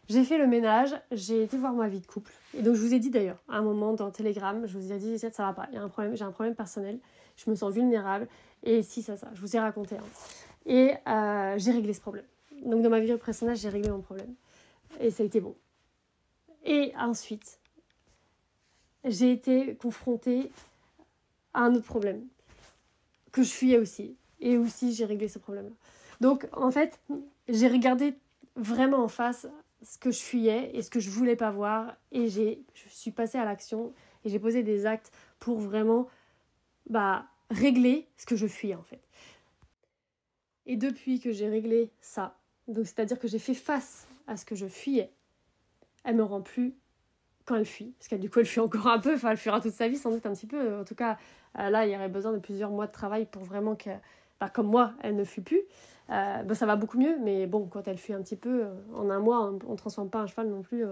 J'ai 0.09 0.23
fait 0.23 0.39
le 0.39 0.47
ménage, 0.47 0.95
j'ai 1.11 1.43
été 1.43 1.55
voir 1.55 1.73
ma 1.73 1.87
vie 1.87 1.99
de 1.99 2.05
couple. 2.07 2.31
Et 2.57 2.63
donc, 2.63 2.73
je 2.75 2.81
vous 2.81 2.95
ai 2.95 2.99
dit 2.99 3.11
d'ailleurs, 3.11 3.37
à 3.47 3.57
un 3.57 3.61
moment 3.61 3.93
dans 3.93 4.09
Telegram, 4.09 4.65
je 4.65 4.77
vous 4.77 4.91
ai 4.91 4.97
dit, 4.97 5.19
ça 5.19 5.29
va 5.37 5.53
pas, 5.53 5.67
il 5.71 5.75
y 5.75 5.77
a 5.77 5.83
un 5.83 5.89
problème, 5.89 6.17
j'ai 6.17 6.23
un 6.23 6.31
problème 6.31 6.55
personnel, 6.55 6.97
je 7.37 7.47
me 7.49 7.55
sens 7.55 7.71
vulnérable, 7.71 8.27
et 8.63 8.81
si, 8.81 9.03
ça, 9.03 9.17
ça, 9.17 9.29
je 9.33 9.41
vous 9.41 9.55
ai 9.55 9.59
raconté. 9.59 9.97
Hein. 9.97 10.03
Et 10.65 10.95
euh, 11.07 11.55
j'ai 11.57 11.71
réglé 11.71 11.93
ce 11.93 12.01
problème. 12.01 12.25
Donc 12.65 12.81
dans 12.81 12.89
ma 12.89 12.99
vie 12.99 13.15
précédente, 13.17 13.55
j'ai 13.55 13.69
réglé 13.69 13.89
mon 13.89 14.01
problème. 14.01 14.33
Et 14.99 15.11
ça 15.11 15.21
a 15.21 15.25
été 15.27 15.39
bon. 15.39 15.55
Et 16.65 16.91
ensuite, 16.97 17.59
j'ai 19.05 19.31
été 19.31 19.75
confrontée 19.75 20.51
à 21.53 21.61
un 21.61 21.75
autre 21.75 21.85
problème 21.85 22.25
que 23.31 23.43
je 23.43 23.51
fuyais 23.51 23.77
aussi. 23.77 24.15
Et 24.41 24.57
aussi, 24.57 24.93
j'ai 24.93 25.05
réglé 25.05 25.27
ce 25.27 25.37
problème-là. 25.37 25.75
Donc, 26.19 26.47
en 26.51 26.71
fait, 26.71 26.99
j'ai 27.47 27.67
regardé 27.67 28.15
vraiment 28.55 29.03
en 29.03 29.07
face 29.07 29.47
ce 29.81 29.97
que 29.97 30.11
je 30.11 30.19
fuyais 30.19 30.75
et 30.75 30.81
ce 30.81 30.89
que 30.89 30.99
je 30.99 31.09
voulais 31.09 31.35
pas 31.35 31.51
voir. 31.51 31.95
Et 32.11 32.27
j'ai, 32.27 32.63
je 32.73 32.89
suis 32.89 33.11
passée 33.11 33.37
à 33.37 33.45
l'action 33.45 33.93
et 34.23 34.29
j'ai 34.29 34.39
posé 34.39 34.63
des 34.63 34.85
actes 34.85 35.11
pour 35.39 35.59
vraiment 35.59 36.07
bah, 36.89 37.25
régler 37.49 38.07
ce 38.17 38.25
que 38.25 38.35
je 38.35 38.47
fuyais, 38.47 38.75
en 38.75 38.83
fait. 38.83 39.01
Et 40.65 40.75
depuis 40.75 41.19
que 41.19 41.31
j'ai 41.31 41.49
réglé 41.49 41.91
ça, 42.01 42.37
donc 42.67 42.85
c'est-à-dire 42.85 43.17
que 43.17 43.27
j'ai 43.27 43.39
fait 43.39 43.55
face 43.55 44.07
à 44.27 44.37
ce 44.37 44.45
que 44.45 44.55
je 44.55 44.67
fuyais, 44.67 45.11
elle 46.03 46.15
me 46.15 46.23
rend 46.23 46.41
plus 46.41 46.75
quand 47.45 47.55
elle 47.55 47.65
fuit. 47.65 47.95
Parce 47.97 48.07
qu'elle 48.07 48.19
du 48.19 48.29
coup 48.29 48.39
elle 48.39 48.45
fuit 48.45 48.59
encore 48.59 48.87
un 48.87 48.99
peu, 48.99 49.15
enfin 49.15 49.31
elle 49.31 49.37
fuira 49.37 49.59
toute 49.59 49.73
sa 49.73 49.87
vie 49.87 49.97
sans 49.97 50.11
doute 50.11 50.25
un 50.25 50.33
petit 50.33 50.45
peu. 50.45 50.79
En 50.79 50.85
tout 50.85 50.95
cas, 50.95 51.17
euh, 51.57 51.69
là 51.69 51.87
il 51.87 51.91
y 51.91 51.95
aurait 51.95 52.09
besoin 52.09 52.31
de 52.31 52.37
plusieurs 52.37 52.69
mois 52.69 52.85
de 52.85 52.91
travail 52.91 53.25
pour 53.25 53.43
vraiment 53.43 53.75
que, 53.75 53.89
bah, 54.39 54.49
comme 54.49 54.67
moi, 54.67 54.93
elle 55.01 55.15
ne 55.15 55.23
fuit 55.23 55.41
plus. 55.41 55.61
Euh, 56.09 56.43
bah, 56.43 56.55
ça 56.55 56.65
va 56.65 56.75
beaucoup 56.75 56.97
mieux, 56.97 57.17
mais 57.21 57.45
bon, 57.45 57.67
quand 57.67 57.87
elle 57.87 57.97
fuit 57.97 58.13
un 58.13 58.21
petit 58.21 58.35
peu, 58.35 58.63
euh, 58.63 58.73
en 58.95 59.09
un 59.09 59.19
mois, 59.19 59.53
on 59.67 59.71
ne 59.71 59.77
transforme 59.77 60.09
pas 60.09 60.19
un 60.19 60.27
cheval 60.27 60.47
non 60.47 60.61
plus. 60.61 60.85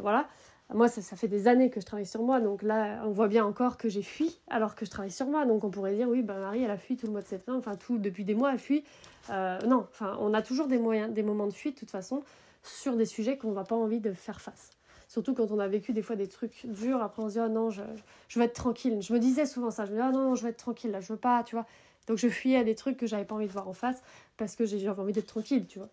voilà. 0.00 0.26
Moi, 0.74 0.88
ça, 0.88 1.16
fait 1.16 1.28
des 1.28 1.48
années 1.48 1.68
que 1.68 1.80
je 1.80 1.86
travaille 1.86 2.06
sur 2.06 2.22
moi, 2.22 2.40
donc 2.40 2.62
là, 2.62 3.02
on 3.04 3.10
voit 3.10 3.28
bien 3.28 3.44
encore 3.44 3.76
que 3.76 3.90
j'ai 3.90 4.02
fui 4.02 4.38
alors 4.48 4.74
que 4.74 4.86
je 4.86 4.90
travaille 4.90 5.10
sur 5.10 5.26
moi. 5.26 5.44
Donc 5.44 5.64
on 5.64 5.70
pourrait 5.70 5.94
dire, 5.94 6.08
oui, 6.08 6.22
ben 6.22 6.38
Marie, 6.38 6.62
elle 6.62 6.70
a 6.70 6.78
fui 6.78 6.96
tout 6.96 7.06
le 7.06 7.12
mois 7.12 7.20
de 7.20 7.26
septembre, 7.26 7.58
enfin, 7.58 7.76
tout, 7.76 7.98
depuis 7.98 8.24
des 8.24 8.34
mois, 8.34 8.52
elle 8.52 8.58
fuit. 8.58 8.84
Euh, 9.30 9.58
non, 9.66 9.86
enfin, 9.90 10.16
on 10.20 10.32
a 10.32 10.40
toujours 10.40 10.68
des 10.68 10.78
moyens, 10.78 11.12
des 11.12 11.22
moments 11.22 11.46
de 11.46 11.52
fuite, 11.52 11.74
de 11.74 11.80
toute 11.80 11.90
façon, 11.90 12.22
sur 12.62 12.96
des 12.96 13.04
sujets 13.04 13.36
qu'on 13.36 13.52
n'a 13.52 13.64
pas 13.64 13.76
envie 13.76 14.00
de 14.00 14.12
faire 14.12 14.40
face. 14.40 14.70
Surtout 15.08 15.34
quand 15.34 15.50
on 15.50 15.58
a 15.58 15.68
vécu 15.68 15.92
des 15.92 16.00
fois 16.00 16.16
des 16.16 16.28
trucs 16.28 16.64
durs, 16.64 17.02
après 17.02 17.22
on 17.22 17.28
se 17.28 17.34
dit, 17.34 17.40
oh 17.44 17.48
non, 17.48 17.68
je, 17.68 17.82
je 18.28 18.38
veux 18.38 18.44
être 18.46 18.54
tranquille. 18.54 19.02
Je 19.02 19.12
me 19.12 19.18
disais 19.18 19.44
souvent 19.44 19.70
ça, 19.70 19.84
je 19.84 19.90
me 19.90 19.96
disais, 19.96 20.08
oh 20.08 20.12
non, 20.12 20.30
non, 20.30 20.34
je 20.36 20.44
veux 20.44 20.48
être 20.48 20.56
tranquille, 20.56 20.90
là, 20.90 21.00
je 21.00 21.12
veux 21.12 21.18
pas, 21.18 21.42
tu 21.44 21.54
vois. 21.54 21.66
Donc 22.06 22.18
je 22.18 22.28
fuyais 22.28 22.58
à 22.58 22.64
des 22.64 22.74
trucs 22.74 22.96
que 22.96 23.06
j'avais 23.06 23.24
pas 23.24 23.34
envie 23.34 23.46
de 23.46 23.52
voir 23.52 23.68
en 23.68 23.72
face 23.72 24.02
parce 24.36 24.56
que 24.56 24.66
j'avais 24.66 25.00
envie 25.00 25.12
d'être 25.12 25.26
tranquille, 25.26 25.66
tu 25.66 25.78
vois. 25.78 25.90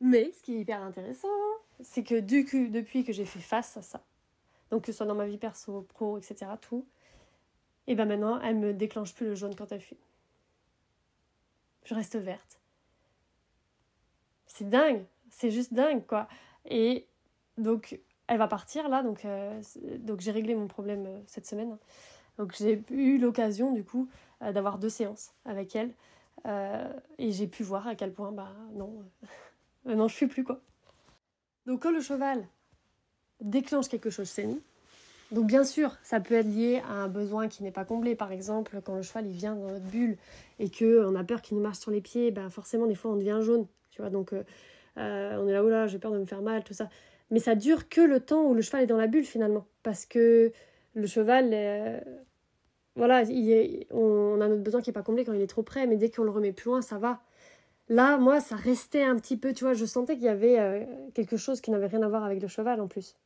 Mais 0.00 0.32
ce 0.32 0.42
qui 0.42 0.56
est 0.56 0.60
hyper 0.60 0.82
intéressant, 0.82 1.28
c'est 1.82 2.02
que 2.02 2.20
depuis 2.20 3.04
que 3.04 3.12
j'ai 3.12 3.26
fait 3.26 3.40
face 3.40 3.76
à 3.76 3.82
ça, 3.82 4.02
donc 4.70 4.82
que 4.82 4.92
ce 4.92 4.98
soit 4.98 5.06
dans 5.06 5.14
ma 5.14 5.26
vie 5.26 5.36
perso, 5.36 5.82
pro, 5.82 6.18
etc., 6.18 6.52
tout, 6.60 6.86
et 7.86 7.94
ben 7.94 8.06
maintenant, 8.06 8.40
elle 8.40 8.56
me 8.56 8.72
déclenche 8.72 9.14
plus 9.14 9.26
le 9.26 9.34
jaune 9.34 9.54
quand 9.54 9.72
elle 9.72 9.80
fuit. 9.80 9.98
Je 11.84 11.94
reste 11.94 12.16
verte. 12.16 12.60
C'est 14.46 14.68
dingue, 14.68 15.04
c'est 15.30 15.50
juste 15.50 15.74
dingue, 15.74 16.06
quoi. 16.06 16.28
Et 16.66 17.06
donc, 17.58 17.98
elle 18.26 18.38
va 18.38 18.48
partir 18.48 18.88
là, 18.88 19.02
donc, 19.02 19.24
euh, 19.24 19.60
donc 19.98 20.20
j'ai 20.20 20.30
réglé 20.30 20.54
mon 20.54 20.68
problème 20.68 21.06
euh, 21.06 21.20
cette 21.26 21.46
semaine. 21.46 21.76
Donc 22.38 22.54
j'ai 22.56 22.82
eu 22.90 23.18
l'occasion, 23.18 23.72
du 23.72 23.84
coup, 23.84 24.08
d'avoir 24.40 24.78
deux 24.78 24.88
séances 24.88 25.32
avec 25.44 25.76
elle. 25.76 25.92
et 27.18 27.32
j'ai 27.32 27.46
pu 27.46 27.62
voir 27.62 27.86
à 27.86 27.94
quel 27.94 28.12
point, 28.12 28.32
bah 28.32 28.52
non, 28.72 29.04
non, 29.84 30.08
je 30.08 30.14
suis 30.14 30.26
plus, 30.26 30.44
quoi. 30.44 30.60
Donc 31.66 31.82
quand 31.82 31.92
le 31.92 32.00
cheval 32.00 32.46
déclenche 33.40 33.88
quelque 33.88 34.10
chose 34.10 34.32
chez 34.32 34.46
nous. 34.46 34.60
Donc 35.30 35.46
bien 35.46 35.62
sûr, 35.64 35.96
ça 36.02 36.18
peut 36.18 36.34
être 36.34 36.48
lié 36.48 36.82
à 36.88 36.92
un 36.92 37.08
besoin 37.08 37.48
qui 37.48 37.62
n'est 37.62 37.70
pas 37.70 37.84
comblé. 37.84 38.16
Par 38.16 38.32
exemple, 38.32 38.80
quand 38.84 38.96
le 38.96 39.02
cheval 39.02 39.26
il 39.26 39.32
vient 39.32 39.54
dans 39.54 39.68
notre 39.68 39.84
bulle 39.86 40.16
et 40.58 40.68
que 40.70 41.06
on 41.06 41.14
a 41.14 41.22
peur 41.22 41.40
qu'il 41.40 41.56
nous 41.56 41.62
marche 41.62 41.78
sur 41.78 41.90
les 41.90 42.00
pieds, 42.00 42.30
ben 42.30 42.50
forcément 42.50 42.86
des 42.86 42.96
fois 42.96 43.12
on 43.12 43.16
devient 43.16 43.38
jaune, 43.40 43.66
tu 43.90 44.02
vois. 44.02 44.10
Donc 44.10 44.32
euh, 44.32 44.42
euh, 44.98 45.36
on 45.38 45.48
est 45.48 45.52
là, 45.52 45.62
oh 45.62 45.68
là, 45.68 45.86
j'ai 45.86 45.98
peur 45.98 46.10
de 46.10 46.18
me 46.18 46.26
faire 46.26 46.42
mal, 46.42 46.64
tout 46.64 46.74
ça. 46.74 46.88
Mais 47.30 47.38
ça 47.38 47.54
dure 47.54 47.88
que 47.88 48.00
le 48.00 48.18
temps 48.18 48.44
où 48.44 48.54
le 48.54 48.62
cheval 48.62 48.82
est 48.82 48.86
dans 48.86 48.96
la 48.96 49.06
bulle 49.06 49.24
finalement, 49.24 49.66
parce 49.84 50.04
que 50.04 50.52
le 50.94 51.06
cheval, 51.06 51.50
euh, 51.52 52.00
voilà, 52.96 53.22
il 53.22 53.50
est, 53.50 53.86
on, 53.92 54.40
a 54.40 54.48
notre 54.48 54.62
besoin 54.62 54.80
qui 54.80 54.90
n'est 54.90 54.94
pas 54.94 55.02
comblé 55.02 55.24
quand 55.24 55.32
il 55.32 55.40
est 55.40 55.46
trop 55.46 55.62
près, 55.62 55.86
mais 55.86 55.96
dès 55.96 56.10
qu'on 56.10 56.24
le 56.24 56.30
remet 56.30 56.52
plus 56.52 56.70
loin, 56.70 56.82
ça 56.82 56.98
va. 56.98 57.20
Là, 57.88 58.18
moi, 58.18 58.40
ça 58.40 58.56
restait 58.56 59.02
un 59.02 59.16
petit 59.16 59.36
peu, 59.36 59.52
tu 59.52 59.64
vois, 59.64 59.74
je 59.74 59.84
sentais 59.84 60.14
qu'il 60.14 60.24
y 60.24 60.28
avait 60.28 60.86
quelque 61.14 61.36
chose 61.36 61.60
qui 61.60 61.70
n'avait 61.70 61.88
rien 61.88 62.02
à 62.02 62.08
voir 62.08 62.24
avec 62.24 62.40
le 62.40 62.48
cheval 62.48 62.80
en 62.80 62.86
plus. 62.86 63.16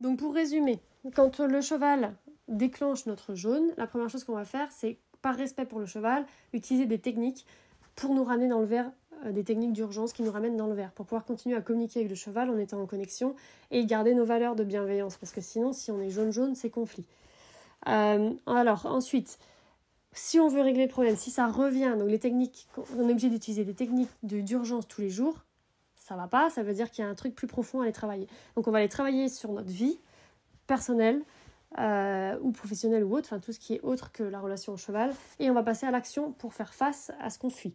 Donc 0.00 0.18
pour 0.18 0.34
résumer, 0.34 0.80
quand 1.14 1.40
le 1.40 1.60
cheval 1.60 2.14
déclenche 2.48 3.06
notre 3.06 3.34
jaune, 3.34 3.72
la 3.76 3.86
première 3.86 4.08
chose 4.08 4.24
qu'on 4.24 4.34
va 4.34 4.44
faire, 4.44 4.68
c'est 4.70 4.98
par 5.22 5.36
respect 5.36 5.64
pour 5.64 5.80
le 5.80 5.86
cheval, 5.86 6.26
utiliser 6.52 6.86
des 6.86 6.98
techniques 6.98 7.46
pour 7.94 8.14
nous 8.14 8.24
ramener 8.24 8.48
dans 8.48 8.60
le 8.60 8.66
vert 8.66 8.90
des 9.32 9.44
techniques 9.44 9.72
d'urgence 9.72 10.12
qui 10.12 10.22
nous 10.22 10.30
ramènent 10.30 10.56
dans 10.56 10.66
le 10.66 10.74
vert 10.74 10.92
pour 10.92 11.06
pouvoir 11.06 11.24
continuer 11.24 11.56
à 11.56 11.62
communiquer 11.62 12.00
avec 12.00 12.10
le 12.10 12.16
cheval 12.16 12.50
en 12.50 12.58
étant 12.58 12.80
en 12.80 12.86
connexion 12.86 13.34
et 13.70 13.86
garder 13.86 14.14
nos 14.14 14.24
valeurs 14.24 14.54
de 14.56 14.64
bienveillance. 14.64 15.16
Parce 15.16 15.32
que 15.32 15.40
sinon, 15.40 15.72
si 15.72 15.90
on 15.90 16.00
est 16.00 16.10
jaune-jaune, 16.10 16.54
c'est 16.54 16.68
conflit. 16.68 17.06
Alors, 17.86 18.86
ensuite, 18.86 19.38
si 20.12 20.38
on 20.38 20.48
veut 20.48 20.62
régler 20.62 20.84
le 20.84 20.90
problème, 20.90 21.16
si 21.16 21.30
ça 21.30 21.46
revient, 21.48 21.94
donc 21.98 22.08
les 22.08 22.18
techniques, 22.18 22.68
on 22.96 23.08
est 23.08 23.12
obligé 23.12 23.28
d'utiliser 23.28 23.64
des 23.64 23.74
techniques 23.74 24.10
d'urgence 24.22 24.86
tous 24.86 25.00
les 25.00 25.10
jours, 25.10 25.44
ça 25.96 26.16
va 26.16 26.28
pas, 26.28 26.50
ça 26.50 26.62
veut 26.62 26.74
dire 26.74 26.90
qu'il 26.90 27.04
y 27.04 27.06
a 27.06 27.10
un 27.10 27.14
truc 27.14 27.34
plus 27.34 27.46
profond 27.46 27.80
à 27.80 27.84
aller 27.84 27.92
travailler. 27.92 28.28
Donc 28.56 28.68
on 28.68 28.70
va 28.70 28.78
aller 28.78 28.88
travailler 28.88 29.28
sur 29.28 29.52
notre 29.52 29.70
vie 29.70 29.98
personnelle 30.66 31.22
euh, 31.78 32.38
ou 32.42 32.52
professionnelle 32.52 33.04
ou 33.04 33.16
autre, 33.16 33.28
enfin 33.28 33.40
tout 33.40 33.52
ce 33.52 33.58
qui 33.58 33.74
est 33.74 33.80
autre 33.80 34.12
que 34.12 34.22
la 34.22 34.38
relation 34.38 34.74
au 34.74 34.76
cheval, 34.76 35.12
et 35.38 35.50
on 35.50 35.54
va 35.54 35.62
passer 35.62 35.86
à 35.86 35.90
l'action 35.90 36.32
pour 36.32 36.54
faire 36.54 36.74
face 36.74 37.10
à 37.20 37.30
ce 37.30 37.38
qu'on 37.38 37.50
fuit. 37.50 37.74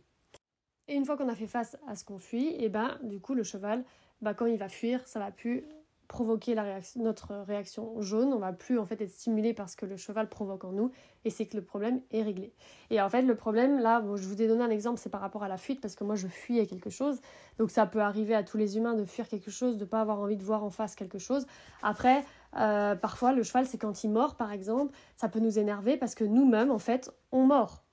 Et 0.87 0.95
une 0.95 1.05
fois 1.05 1.17
qu'on 1.17 1.27
a 1.27 1.35
fait 1.35 1.47
face 1.47 1.77
à 1.87 1.95
ce 1.95 2.05
qu'on 2.05 2.19
fuit, 2.19 2.55
et 2.63 2.69
ben 2.69 2.97
du 3.03 3.19
coup 3.19 3.33
le 3.33 3.43
cheval, 3.43 3.83
bah, 4.21 4.33
quand 4.33 4.45
il 4.45 4.57
va 4.57 4.69
fuir, 4.69 5.05
ça 5.07 5.19
va 5.19 5.31
plus 5.31 5.65
provoquer 6.09 6.59
réaction, 6.59 7.03
notre 7.03 7.35
réaction 7.35 8.01
jaune, 8.01 8.33
on 8.33 8.39
va 8.39 8.51
plus 8.51 8.79
en 8.79 8.85
fait 8.85 8.99
être 8.99 9.11
stimulé 9.11 9.53
parce 9.53 9.75
que 9.75 9.85
le 9.85 9.95
cheval 9.95 10.27
provoque 10.27 10.65
en 10.65 10.71
nous 10.71 10.91
et 11.23 11.29
c'est 11.29 11.45
que 11.45 11.55
le 11.55 11.63
problème 11.63 12.01
est 12.11 12.23
réglé. 12.23 12.51
Et 12.89 12.99
en 12.99 13.07
fait 13.07 13.21
le 13.21 13.35
problème 13.35 13.79
là, 13.79 14.03
je 14.15 14.27
vous 14.27 14.41
ai 14.41 14.47
donné 14.47 14.63
un 14.63 14.71
exemple, 14.71 14.99
c'est 14.99 15.11
par 15.11 15.21
rapport 15.21 15.43
à 15.43 15.47
la 15.47 15.57
fuite 15.57 15.79
parce 15.79 15.95
que 15.95 16.03
moi 16.03 16.15
je 16.15 16.27
fuyais 16.27 16.65
quelque 16.65 16.89
chose, 16.89 17.21
donc 17.59 17.69
ça 17.69 17.85
peut 17.85 18.01
arriver 18.01 18.33
à 18.33 18.43
tous 18.43 18.57
les 18.57 18.75
humains 18.75 18.95
de 18.95 19.05
fuir 19.05 19.27
quelque 19.29 19.51
chose, 19.51 19.77
de 19.77 19.85
pas 19.85 20.01
avoir 20.01 20.19
envie 20.19 20.35
de 20.35 20.43
voir 20.43 20.63
en 20.63 20.71
face 20.71 20.95
quelque 20.95 21.19
chose. 21.19 21.45
Après, 21.83 22.25
euh, 22.57 22.95
parfois 22.95 23.31
le 23.31 23.43
cheval 23.43 23.67
c'est 23.67 23.77
quand 23.77 24.03
il 24.03 24.09
mord 24.09 24.35
par 24.35 24.51
exemple, 24.51 24.93
ça 25.15 25.29
peut 25.29 25.39
nous 25.39 25.59
énerver 25.59 25.95
parce 25.95 26.15
que 26.15 26.23
nous-mêmes 26.23 26.71
en 26.71 26.79
fait 26.79 27.11
on 27.31 27.45
mord. 27.45 27.83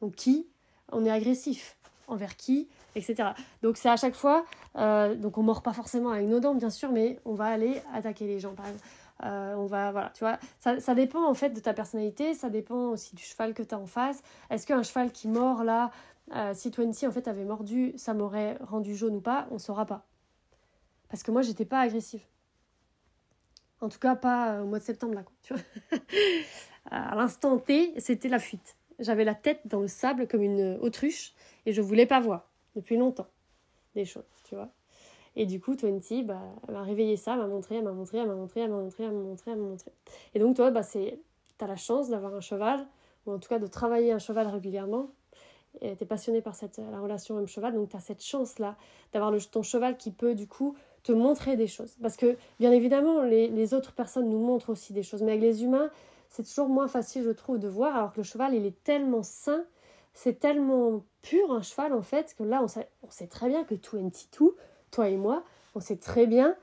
Donc 0.00 0.14
qui? 0.14 0.46
On 0.92 1.04
est 1.04 1.10
agressif 1.10 1.76
envers 2.06 2.36
qui, 2.36 2.68
Donc 3.62 3.76
c'est 3.76 3.88
à 3.88 3.96
chaque 3.96 4.14
fois, 4.14 4.44
euh, 4.76 5.14
donc 5.14 5.38
on 5.38 5.42
mord 5.42 5.62
pas 5.62 5.72
forcément 5.72 6.10
avec 6.10 6.26
nos 6.26 6.40
dents 6.40 6.54
bien 6.54 6.70
sûr, 6.70 6.92
mais 6.92 7.18
on 7.24 7.34
va 7.34 7.46
aller 7.46 7.82
attaquer 7.92 8.26
les 8.26 8.40
gens 8.40 8.54
par. 8.54 8.66
Euh, 9.24 9.54
on 9.56 9.66
va, 9.66 9.90
voilà, 9.90 10.10
tu 10.14 10.20
vois, 10.20 10.38
ça, 10.60 10.78
ça, 10.78 10.94
dépend 10.94 11.28
en 11.28 11.34
fait 11.34 11.50
de 11.50 11.58
ta 11.58 11.74
personnalité, 11.74 12.34
ça 12.34 12.50
dépend 12.50 12.90
aussi 12.90 13.16
du 13.16 13.22
cheval 13.24 13.52
que 13.52 13.64
tu 13.64 13.74
as 13.74 13.78
en 13.78 13.86
face. 13.86 14.22
Est-ce 14.48 14.64
qu'un 14.64 14.84
cheval 14.84 15.10
qui 15.10 15.26
mord 15.26 15.64
là, 15.64 15.90
euh, 16.36 16.52
si 16.54 16.70
Twenty 16.70 17.04
en 17.04 17.10
fait 17.10 17.26
avait 17.26 17.44
mordu, 17.44 17.94
ça 17.96 18.14
m'aurait 18.14 18.56
rendu 18.60 18.94
jaune 18.94 19.16
ou 19.16 19.20
pas? 19.20 19.48
On 19.50 19.58
saura 19.58 19.86
pas. 19.86 20.06
Parce 21.08 21.24
que 21.24 21.32
moi 21.32 21.42
j'étais 21.42 21.64
pas 21.64 21.80
agressive. 21.80 22.22
En 23.80 23.88
tout 23.88 23.98
cas 23.98 24.14
pas 24.14 24.62
au 24.62 24.66
mois 24.66 24.78
de 24.78 24.84
septembre 24.84 25.14
là, 25.14 25.22
quoi, 25.22 25.56
à 26.90 27.16
l'instant 27.16 27.58
T, 27.58 27.94
c'était 27.98 28.28
la 28.28 28.38
fuite. 28.38 28.76
J'avais 29.00 29.24
la 29.24 29.34
tête 29.34 29.62
dans 29.64 29.80
le 29.80 29.88
sable 29.88 30.28
comme 30.28 30.42
une 30.42 30.78
autruche 30.80 31.32
et 31.66 31.72
je 31.72 31.80
voulais 31.82 32.06
pas 32.06 32.20
voir 32.20 32.47
depuis 32.76 32.96
longtemps 32.96 33.26
des 33.94 34.04
choses, 34.04 34.28
tu 34.44 34.54
vois. 34.54 34.68
Et 35.36 35.46
du 35.46 35.60
coup, 35.60 35.76
Twenty 35.76 36.22
bah, 36.22 36.40
m'a 36.68 36.82
réveillé 36.82 37.16
ça, 37.16 37.36
m'a 37.36 37.46
montré, 37.46 37.76
elle 37.76 37.84
m'a 37.84 37.92
montré, 37.92 38.18
elle 38.18 38.26
m'a 38.26 38.34
montré, 38.34 38.60
elle 38.60 38.70
m'a 38.70 38.76
montré, 38.76 39.04
elle 39.04 39.12
m'a 39.12 39.22
montré, 39.22 39.50
elle 39.52 39.58
m'a 39.58 39.68
montré. 39.68 39.92
Et 40.34 40.38
donc, 40.38 40.56
toi, 40.56 40.70
bah, 40.70 40.82
c'est, 40.82 41.20
la 41.60 41.76
chance 41.76 42.08
d'avoir 42.08 42.34
un 42.34 42.40
cheval, 42.40 42.86
ou 43.26 43.32
en 43.32 43.38
tout 43.38 43.48
cas 43.48 43.58
de 43.58 43.66
travailler 43.66 44.12
un 44.12 44.18
cheval 44.18 44.46
régulièrement. 44.46 45.08
Et 45.80 45.96
tu 45.96 46.04
es 46.04 46.06
passionné 46.06 46.40
par 46.40 46.54
cette, 46.54 46.78
la 46.78 46.98
relation 47.00 47.36
homme-cheval, 47.36 47.74
donc 47.74 47.90
tu 47.90 47.96
as 47.96 48.00
cette 48.00 48.22
chance-là 48.22 48.76
d'avoir 49.12 49.32
ton 49.50 49.62
cheval 49.62 49.96
qui 49.96 50.10
peut, 50.10 50.34
du 50.34 50.48
coup, 50.48 50.74
te 51.02 51.12
montrer 51.12 51.56
des 51.56 51.66
choses. 51.66 51.96
Parce 52.02 52.16
que, 52.16 52.36
bien 52.58 52.72
évidemment, 52.72 53.22
les, 53.22 53.48
les 53.48 53.74
autres 53.74 53.92
personnes 53.92 54.28
nous 54.28 54.40
montrent 54.40 54.70
aussi 54.70 54.92
des 54.92 55.02
choses, 55.02 55.22
mais 55.22 55.32
avec 55.32 55.42
les 55.42 55.62
humains, 55.62 55.90
c'est 56.30 56.42
toujours 56.42 56.68
moins 56.68 56.88
facile, 56.88 57.22
je 57.22 57.30
trouve, 57.30 57.58
de 57.58 57.68
voir, 57.68 57.96
alors 57.96 58.12
que 58.12 58.18
le 58.18 58.24
cheval, 58.24 58.54
il 58.54 58.66
est 58.66 58.82
tellement 58.82 59.22
sain 59.22 59.64
c'est 60.20 60.40
tellement 60.40 61.04
pur 61.22 61.52
un 61.52 61.62
cheval 61.62 61.92
en 61.92 62.02
fait 62.02 62.34
que 62.36 62.42
là 62.42 62.60
on 62.60 62.66
sait, 62.66 62.88
on 63.04 63.10
sait 63.10 63.28
très 63.28 63.48
bien 63.48 63.62
que 63.62 63.76
tout 63.76 64.54
toi 64.90 65.08
et 65.08 65.16
moi, 65.16 65.44
on 65.76 65.80
sait 65.80 65.96
très 65.96 66.26
bien 66.26 66.56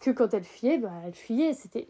que 0.00 0.10
quand 0.10 0.32
elle 0.32 0.44
fuyait, 0.44 0.78
bah, 0.78 0.92
elle 1.04 1.12
fuyait. 1.12 1.52
C'était, 1.52 1.86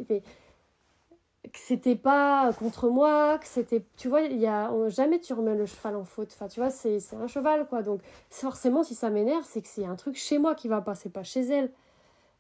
c'était 1.55 1.95
pas 1.95 2.53
contre 2.59 2.89
moi, 2.89 3.39
que 3.39 3.47
c'était, 3.47 3.85
tu 3.97 4.09
vois, 4.09 4.23
y 4.23 4.47
a 4.49 4.73
jamais 4.89 5.21
tu 5.21 5.33
remets 5.33 5.55
le 5.55 5.67
cheval 5.67 5.95
en 5.95 6.05
faute. 6.05 6.33
Enfin, 6.35 6.49
tu 6.49 6.59
vois, 6.59 6.71
c'est, 6.71 6.99
un 7.15 7.29
cheval 7.29 7.69
quoi. 7.69 7.83
Donc 7.83 8.01
forcément, 8.29 8.83
si 8.83 8.97
ça 8.97 9.09
m'énerve, 9.09 9.45
c'est 9.49 9.63
que 9.63 9.69
c'est 9.69 9.85
un 9.85 9.95
truc 9.95 10.17
chez 10.17 10.39
moi 10.39 10.57
qui 10.57 10.67
va 10.67 10.81
pas, 10.81 10.97
c'est 10.97 11.13
pas 11.13 11.23
chez 11.23 11.43
elle. 11.43 11.71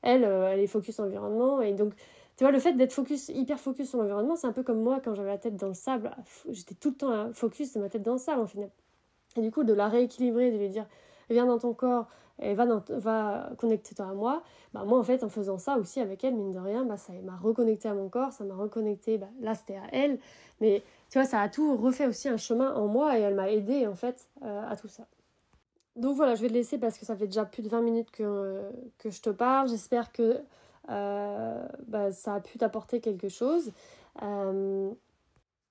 Elle, 0.03 0.25
euh, 0.25 0.53
elle 0.53 0.59
est 0.59 0.67
focus 0.67 0.99
environnement 0.99 1.61
et 1.61 1.73
donc 1.73 1.93
tu 2.43 2.45
vois, 2.45 2.51
le 2.51 2.59
fait 2.59 2.73
d'être 2.73 2.93
focus, 2.93 3.29
hyper 3.29 3.61
focus 3.61 3.91
sur 3.91 3.99
l'environnement, 3.99 4.35
c'est 4.35 4.49
un 4.49 4.53
peu 4.53 4.65
comme 4.65 4.83
moi 4.83 4.99
quand 4.99 5.15
j'avais 5.15 5.29
la 5.29 5.39
tête 5.39 5.55
dans 5.55 5.69
le 5.69 5.75
sable. 5.75 6.11
J'étais 6.51 6.75
tout 6.75 6.89
le 6.89 6.97
temps 6.97 7.33
focus 7.33 7.73
de 7.75 7.79
ma 7.79 7.89
tête 7.89 8.03
dans 8.03 8.15
le 8.15 8.19
sable, 8.19 8.41
en 8.41 8.49
final. 8.49 8.69
Et 9.37 9.43
du 9.43 9.53
coup, 9.53 9.63
de 9.63 9.73
la 9.73 9.87
rééquilibrer, 9.87 10.51
de 10.51 10.59
lui 10.59 10.69
dire, 10.69 10.85
viens 11.31 11.47
dans 11.47 11.61
ton 11.61 11.73
corps, 11.73 12.09
et 12.41 12.55
va, 12.55 12.67
va 12.89 13.51
connecter-toi 13.59 14.07
à 14.07 14.15
moi. 14.15 14.43
Bah, 14.75 14.83
moi, 14.85 14.99
en 14.99 15.05
fait, 15.05 15.23
en 15.23 15.29
faisant 15.29 15.57
ça 15.57 15.79
aussi 15.79 16.01
avec 16.01 16.25
elle, 16.25 16.35
mine 16.35 16.51
de 16.51 16.59
rien, 16.59 16.85
bah, 16.85 16.97
ça 16.97 17.13
m'a 17.23 17.37
reconnecté 17.37 17.89
à 17.89 17.95
mon 17.95 18.09
corps, 18.09 18.33
ça 18.33 18.43
m'a 18.43 18.57
reconnecté, 18.57 19.19
bah, 19.19 19.29
là, 19.41 19.55
c'était 19.55 19.77
à 19.77 19.87
elle. 19.93 20.19
Mais 20.61 20.83
tu 21.11 21.21
vois, 21.21 21.29
ça 21.29 21.43
a 21.43 21.49
tout 21.49 21.77
refait 21.77 22.09
aussi 22.09 22.29
un 22.29 22.39
chemin 22.39 22.75
en 22.75 22.89
moi 22.89 23.17
et 23.17 23.21
elle 23.21 23.37
m'a 23.37 23.53
aidé, 23.53 23.87
en 23.87 23.95
fait, 23.95 24.27
euh, 24.43 24.69
à 24.69 24.75
tout 24.75 24.89
ça. 24.89 25.07
Donc 25.95 26.17
voilà, 26.17 26.35
je 26.35 26.43
vais 26.43 26.49
te 26.49 26.55
laisser 26.55 26.77
parce 26.77 26.99
que 26.99 27.07
ça 27.07 27.15
fait 27.15 27.27
déjà 27.27 27.45
plus 27.45 27.63
de 27.63 27.69
20 27.69 27.83
minutes 27.83 28.11
que, 28.11 28.63
que 28.99 29.11
je 29.11 29.23
te 29.23 29.31
parle. 29.31 29.69
J'espère 29.69 30.11
que 30.11 30.41
bah, 30.89 32.13
ça 32.13 32.35
a 32.35 32.41
pu 32.41 32.59
t'apporter 32.59 33.01
quelque 33.01 33.29
chose. 33.29 33.73
Euh, 34.23 34.91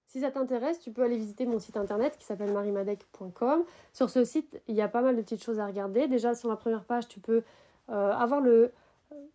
si 0.07 0.19
ça 0.19 0.31
t'intéresse, 0.31 0.79
tu 0.79 0.91
peux 0.91 1.03
aller 1.03 1.15
visiter 1.15 1.45
mon 1.45 1.59
site 1.59 1.77
internet 1.77 2.17
qui 2.17 2.25
s'appelle 2.25 2.51
marimadec.com. 2.51 3.63
Sur 3.93 4.09
ce 4.09 4.25
site, 4.25 4.61
il 4.67 4.75
y 4.75 4.81
a 4.81 4.87
pas 4.87 5.01
mal 5.01 5.15
de 5.15 5.21
petites 5.21 5.43
choses 5.43 5.59
à 5.59 5.65
regarder. 5.65 6.07
Déjà, 6.07 6.35
sur 6.35 6.49
la 6.49 6.57
première 6.57 6.83
page, 6.83 7.07
tu 7.07 7.19
peux 7.21 7.43
euh, 7.89 8.11
avoir 8.11 8.41
le, 8.41 8.71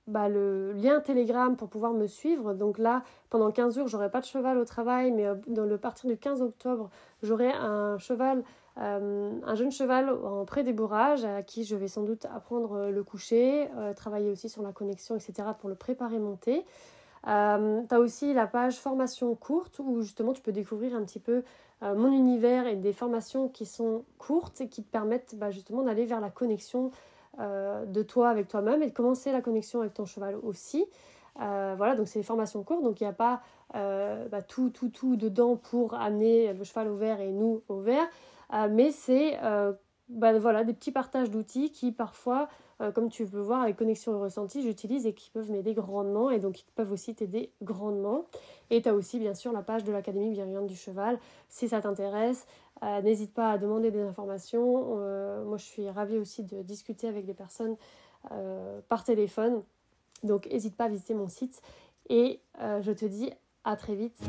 bah, 0.06 0.28
le 0.28 0.72
lien 0.72 1.00
Telegram 1.00 1.56
pour 1.56 1.68
pouvoir 1.68 1.92
me 1.92 2.06
suivre. 2.06 2.52
Donc 2.52 2.76
là, 2.76 3.02
pendant 3.30 3.50
15 3.50 3.76
jours, 3.76 3.88
j'aurai 3.88 4.10
pas 4.10 4.20
de 4.20 4.26
cheval 4.26 4.58
au 4.58 4.66
travail, 4.66 5.12
mais 5.12 5.26
dans 5.46 5.64
le 5.64 5.78
partir 5.78 6.10
du 6.10 6.18
15 6.18 6.42
octobre, 6.42 6.90
j'aurai 7.22 7.52
un 7.52 7.96
cheval 7.96 8.44
euh, 8.78 9.30
un 9.42 9.54
jeune 9.54 9.72
cheval 9.72 10.10
en 10.10 10.44
pré-débourrage 10.44 11.24
à 11.24 11.42
qui 11.42 11.64
je 11.64 11.74
vais 11.76 11.88
sans 11.88 12.02
doute 12.02 12.26
apprendre 12.26 12.72
euh, 12.72 12.90
le 12.90 13.02
coucher, 13.02 13.68
euh, 13.78 13.94
travailler 13.94 14.30
aussi 14.30 14.50
sur 14.50 14.62
la 14.62 14.72
connexion, 14.72 15.16
etc. 15.16 15.48
pour 15.58 15.70
le 15.70 15.74
préparer 15.74 16.18
monter. 16.18 16.66
Euh, 17.26 17.80
tu 17.88 17.94
as 17.94 17.98
aussi 17.98 18.34
la 18.34 18.46
page 18.46 18.76
formation 18.76 19.34
courte 19.34 19.80
où 19.82 20.02
justement 20.02 20.34
tu 20.34 20.42
peux 20.42 20.52
découvrir 20.52 20.94
un 20.94 21.02
petit 21.02 21.18
peu 21.18 21.42
mon 21.82 22.10
univers 22.10 22.66
et 22.66 22.74
des 22.74 22.94
formations 22.94 23.48
qui 23.50 23.66
sont 23.66 24.04
courtes 24.16 24.62
et 24.62 24.68
qui 24.68 24.82
te 24.82 24.90
permettent 24.90 25.34
bah, 25.36 25.50
justement 25.50 25.82
d'aller 25.82 26.06
vers 26.06 26.22
la 26.22 26.30
connexion 26.30 26.90
de 27.38 28.02
toi 28.02 28.30
avec 28.30 28.48
toi-même 28.48 28.82
et 28.82 28.86
de 28.86 28.94
commencer 28.94 29.30
la 29.30 29.42
connexion 29.42 29.80
avec 29.80 29.92
ton 29.92 30.06
cheval 30.06 30.36
aussi. 30.42 30.86
voilà, 31.34 31.94
donc 31.94 32.08
c'est 32.08 32.20
des 32.20 32.24
formations 32.24 32.62
courtes, 32.62 32.82
donc 32.82 33.02
il 33.02 33.04
n'y 33.04 33.10
a 33.10 33.12
pas 33.12 33.42
bah, 33.74 34.40
tout, 34.40 34.70
tout, 34.70 34.88
tout 34.88 35.16
dedans 35.16 35.56
pour 35.56 35.92
amener 35.92 36.54
le 36.54 36.64
cheval 36.64 36.88
au 36.88 36.96
vert 36.96 37.20
et 37.20 37.30
nous 37.30 37.60
au 37.68 37.80
vert. 37.80 38.08
Euh, 38.52 38.68
mais 38.70 38.90
c'est 38.90 39.38
euh, 39.42 39.72
bah, 40.08 40.38
voilà, 40.38 40.64
des 40.64 40.72
petits 40.72 40.92
partages 40.92 41.30
d'outils 41.30 41.70
qui 41.70 41.92
parfois, 41.92 42.48
euh, 42.80 42.92
comme 42.92 43.08
tu 43.08 43.26
peux 43.26 43.40
voir 43.40 43.62
avec 43.62 43.76
Connexion 43.76 44.16
et 44.16 44.20
Ressenti, 44.20 44.62
j'utilise 44.62 45.06
et 45.06 45.14
qui 45.14 45.30
peuvent 45.30 45.50
m'aider 45.50 45.74
grandement 45.74 46.30
et 46.30 46.38
donc 46.38 46.54
qui 46.54 46.64
peuvent 46.74 46.92
aussi 46.92 47.14
t'aider 47.14 47.50
grandement. 47.62 48.26
Et 48.70 48.82
tu 48.82 48.88
as 48.88 48.94
aussi 48.94 49.18
bien 49.18 49.34
sûr 49.34 49.52
la 49.52 49.62
page 49.62 49.84
de 49.84 49.92
l'Académie 49.92 50.30
bienveillante 50.30 50.66
du 50.66 50.76
cheval. 50.76 51.18
Si 51.48 51.68
ça 51.68 51.80
t'intéresse, 51.80 52.46
n'hésite 53.02 53.32
pas 53.32 53.52
à 53.52 53.58
demander 53.58 53.90
des 53.90 54.02
informations. 54.02 54.96
moi 55.44 55.56
je 55.56 55.64
suis 55.64 55.88
ravie 55.88 56.18
aussi 56.18 56.42
de 56.42 56.62
discuter 56.62 57.06
avec 57.08 57.24
des 57.26 57.32
personnes 57.32 57.76
par 58.88 59.04
téléphone. 59.04 59.62
Donc 60.24 60.48
n'hésite 60.50 60.76
pas 60.76 60.84
à 60.84 60.88
visiter 60.88 61.14
mon 61.14 61.28
site 61.28 61.62
et 62.08 62.40
je 62.58 62.90
te 62.90 63.04
dis 63.04 63.30
à 63.64 63.76
très 63.76 63.94
vite. 63.94 64.20